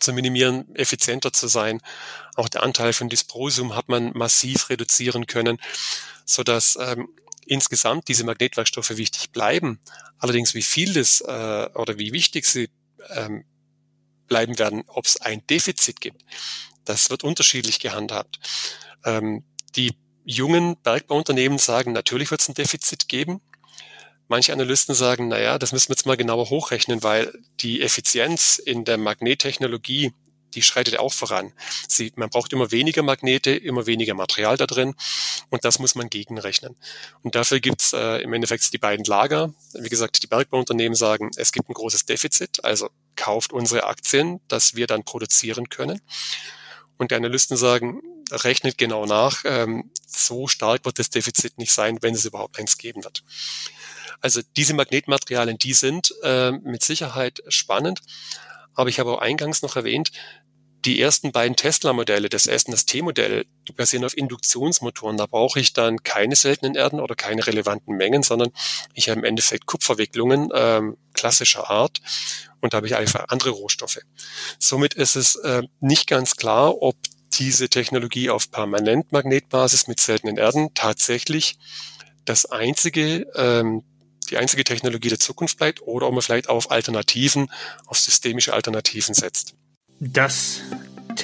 zu 0.00 0.14
minimieren, 0.14 0.74
effizienter 0.74 1.34
zu 1.34 1.46
sein. 1.46 1.82
Auch 2.36 2.48
der 2.48 2.62
Anteil 2.62 2.94
von 2.94 3.10
Dysprosium 3.10 3.76
hat 3.76 3.90
man 3.90 4.12
massiv 4.14 4.70
reduzieren 4.70 5.26
können, 5.26 5.58
so 6.24 6.42
dass 6.42 6.78
ähm, 6.80 7.08
insgesamt 7.46 8.08
diese 8.08 8.24
Magnetwerkstoffe 8.24 8.96
wichtig 8.96 9.30
bleiben. 9.30 9.80
Allerdings, 10.18 10.54
wie 10.54 10.62
viel 10.62 10.92
das 10.92 11.20
äh, 11.20 11.68
oder 11.74 11.98
wie 11.98 12.12
wichtig 12.12 12.46
sie 12.46 12.68
ähm, 13.10 13.44
bleiben 14.26 14.58
werden, 14.58 14.84
ob 14.86 15.06
es 15.06 15.20
ein 15.20 15.46
Defizit 15.46 16.00
gibt, 16.00 16.24
das 16.84 17.10
wird 17.10 17.24
unterschiedlich 17.24 17.78
gehandhabt. 17.78 18.38
Ähm, 19.04 19.44
die 19.76 19.92
jungen 20.24 20.76
Bergbauunternehmen 20.82 21.58
sagen, 21.58 21.92
natürlich 21.92 22.30
wird 22.30 22.40
es 22.40 22.48
ein 22.48 22.54
Defizit 22.54 23.08
geben. 23.08 23.40
Manche 24.28 24.52
Analysten 24.52 24.94
sagen, 24.94 25.28
naja, 25.28 25.58
das 25.58 25.72
müssen 25.72 25.88
wir 25.88 25.94
jetzt 25.94 26.06
mal 26.06 26.16
genauer 26.16 26.50
hochrechnen, 26.50 27.02
weil 27.04 27.32
die 27.60 27.80
Effizienz 27.80 28.58
in 28.58 28.84
der 28.84 28.98
Magnettechnologie, 28.98 30.12
die 30.56 30.62
schreitet 30.62 30.98
auch 30.98 31.12
voran. 31.12 31.52
Sie, 31.86 32.12
man 32.16 32.30
braucht 32.30 32.52
immer 32.52 32.72
weniger 32.72 33.02
Magnete, 33.02 33.50
immer 33.50 33.86
weniger 33.86 34.14
Material 34.14 34.56
da 34.56 34.66
drin 34.66 34.94
und 35.50 35.64
das 35.64 35.78
muss 35.78 35.94
man 35.94 36.10
gegenrechnen. 36.10 36.76
Und 37.22 37.34
dafür 37.34 37.60
gibt's 37.60 37.92
äh, 37.92 38.22
im 38.22 38.32
Endeffekt 38.32 38.72
die 38.72 38.78
beiden 38.78 39.04
Lager. 39.04 39.52
Wie 39.74 39.88
gesagt, 39.88 40.22
die 40.22 40.26
Bergbauunternehmen 40.26 40.96
sagen, 40.96 41.30
es 41.36 41.52
gibt 41.52 41.68
ein 41.68 41.74
großes 41.74 42.06
Defizit, 42.06 42.64
also 42.64 42.88
kauft 43.14 43.52
unsere 43.52 43.84
Aktien, 43.84 44.40
dass 44.48 44.74
wir 44.74 44.86
dann 44.86 45.04
produzieren 45.04 45.68
können. 45.68 46.00
Und 46.96 47.10
die 47.10 47.14
Analysten 47.14 47.56
sagen, 47.58 48.00
rechnet 48.30 48.78
genau 48.78 49.04
nach, 49.04 49.42
ähm, 49.44 49.90
so 50.06 50.48
stark 50.48 50.84
wird 50.86 50.98
das 50.98 51.10
Defizit 51.10 51.58
nicht 51.58 51.72
sein, 51.72 51.98
wenn 52.00 52.14
es 52.14 52.24
überhaupt 52.24 52.58
eins 52.58 52.78
geben 52.78 53.04
wird. 53.04 53.22
Also 54.22 54.40
diese 54.56 54.72
Magnetmaterialien, 54.72 55.58
die 55.58 55.74
sind 55.74 56.14
äh, 56.22 56.52
mit 56.52 56.82
Sicherheit 56.82 57.42
spannend. 57.48 58.00
Aber 58.76 58.90
ich 58.90 59.00
habe 59.00 59.10
auch 59.10 59.20
eingangs 59.20 59.62
noch 59.62 59.76
erwähnt, 59.76 60.12
die 60.86 61.00
ersten 61.00 61.32
beiden 61.32 61.56
Tesla-Modelle, 61.56 62.28
das 62.28 62.46
S 62.46 62.64
und 62.64 62.72
das 62.72 62.86
T-Modell, 62.86 63.44
die 63.66 63.72
basieren 63.72 64.04
auf 64.04 64.16
Induktionsmotoren. 64.16 65.16
Da 65.16 65.26
brauche 65.26 65.58
ich 65.58 65.72
dann 65.72 66.02
keine 66.04 66.36
seltenen 66.36 66.76
Erden 66.76 67.00
oder 67.00 67.16
keine 67.16 67.46
relevanten 67.46 67.96
Mengen, 67.96 68.22
sondern 68.22 68.50
ich 68.94 69.08
habe 69.08 69.18
im 69.18 69.24
Endeffekt 69.24 69.66
Kupferwicklungen 69.66 70.50
ähm, 70.54 70.96
klassischer 71.12 71.68
Art 71.68 72.00
und 72.60 72.72
da 72.72 72.78
habe 72.78 72.86
ich 72.86 72.94
einfach 72.94 73.26
andere 73.28 73.50
Rohstoffe. 73.50 73.98
Somit 74.58 74.94
ist 74.94 75.16
es 75.16 75.34
äh, 75.36 75.62
nicht 75.80 76.06
ganz 76.06 76.36
klar, 76.36 76.80
ob 76.80 76.96
diese 77.32 77.68
Technologie 77.68 78.30
auf 78.30 78.50
Permanentmagnetbasis 78.50 79.88
mit 79.88 80.00
seltenen 80.00 80.38
Erden 80.38 80.72
tatsächlich 80.74 81.58
das 82.24 82.46
einzige 82.46 83.26
ähm, 83.34 83.82
die 84.30 84.38
einzige 84.38 84.64
Technologie 84.64 85.08
der 85.08 85.20
Zukunft 85.20 85.58
bleibt 85.58 85.82
oder 85.82 86.08
ob 86.08 86.12
man 86.12 86.22
vielleicht 86.22 86.48
auf 86.48 86.72
Alternativen, 86.72 87.48
auf 87.86 87.98
systemische 87.98 88.54
Alternativen 88.54 89.14
setzt. 89.14 89.54
Das 90.00 90.60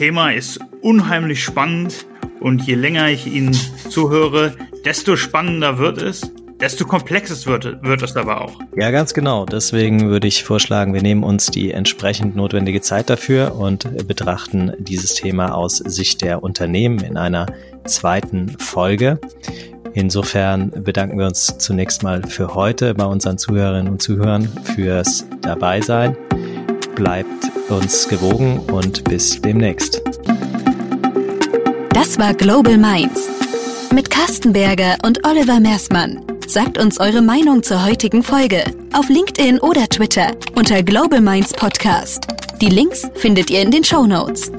Thema 0.03 0.33
ist 0.33 0.59
unheimlich 0.81 1.45
spannend 1.45 2.07
und 2.41 2.67
je 2.67 2.75
länger 2.75 3.09
ich 3.11 3.29
Ihnen 3.29 3.57
zuhöre, 3.88 4.53
desto 4.85 5.15
spannender 5.15 5.79
wird 5.79 6.03
es, 6.03 6.29
desto 6.61 6.85
komplexes 6.85 7.47
wird, 7.47 7.85
wird 7.85 8.03
es 8.03 8.17
aber 8.17 8.41
auch. 8.41 8.59
Ja, 8.77 8.91
ganz 8.91 9.15
genau. 9.15 9.47
Deswegen 9.47 10.09
würde 10.09 10.27
ich 10.27 10.43
vorschlagen, 10.43 10.93
wir 10.93 11.03
nehmen 11.03 11.23
uns 11.23 11.53
die 11.53 11.71
entsprechend 11.71 12.35
notwendige 12.35 12.81
Zeit 12.81 13.11
dafür 13.11 13.55
und 13.55 14.09
betrachten 14.09 14.73
dieses 14.77 15.15
Thema 15.15 15.55
aus 15.55 15.77
Sicht 15.77 16.23
der 16.23 16.43
Unternehmen 16.43 16.99
in 16.99 17.17
einer 17.17 17.47
zweiten 17.85 18.59
Folge. 18.59 19.21
Insofern 19.95 20.73
bedanken 20.83 21.17
wir 21.17 21.27
uns 21.27 21.59
zunächst 21.59 22.03
mal 22.03 22.25
für 22.25 22.57
heute 22.57 22.93
bei 22.95 23.05
unseren 23.05 23.38
Zuhörerinnen 23.38 23.93
und 23.93 24.03
Zuhörern 24.03 24.49
fürs 24.75 25.29
Dabeisein. 25.43 26.17
Bleibt 26.97 27.41
uns 27.72 28.08
gewogen 28.08 28.58
und 28.70 29.04
bis 29.04 29.40
demnächst. 29.40 30.02
Das 31.90 32.18
war 32.18 32.35
Global 32.35 32.78
Minds 32.78 33.28
mit 33.92 34.11
Carsten 34.11 34.52
Berger 34.52 34.96
und 35.04 35.26
Oliver 35.26 35.61
Mersmann. 35.61 36.20
Sagt 36.46 36.78
uns 36.78 36.98
eure 36.98 37.22
Meinung 37.22 37.62
zur 37.62 37.85
heutigen 37.85 38.22
Folge 38.22 38.64
auf 38.92 39.08
LinkedIn 39.08 39.58
oder 39.61 39.88
Twitter 39.88 40.32
unter 40.54 40.82
Global 40.82 41.20
Minds 41.20 41.52
Podcast. 41.52 42.26
Die 42.61 42.68
Links 42.68 43.08
findet 43.14 43.50
ihr 43.50 43.62
in 43.62 43.70
den 43.70 43.85
Show 43.85 44.06
Notes. 44.06 44.50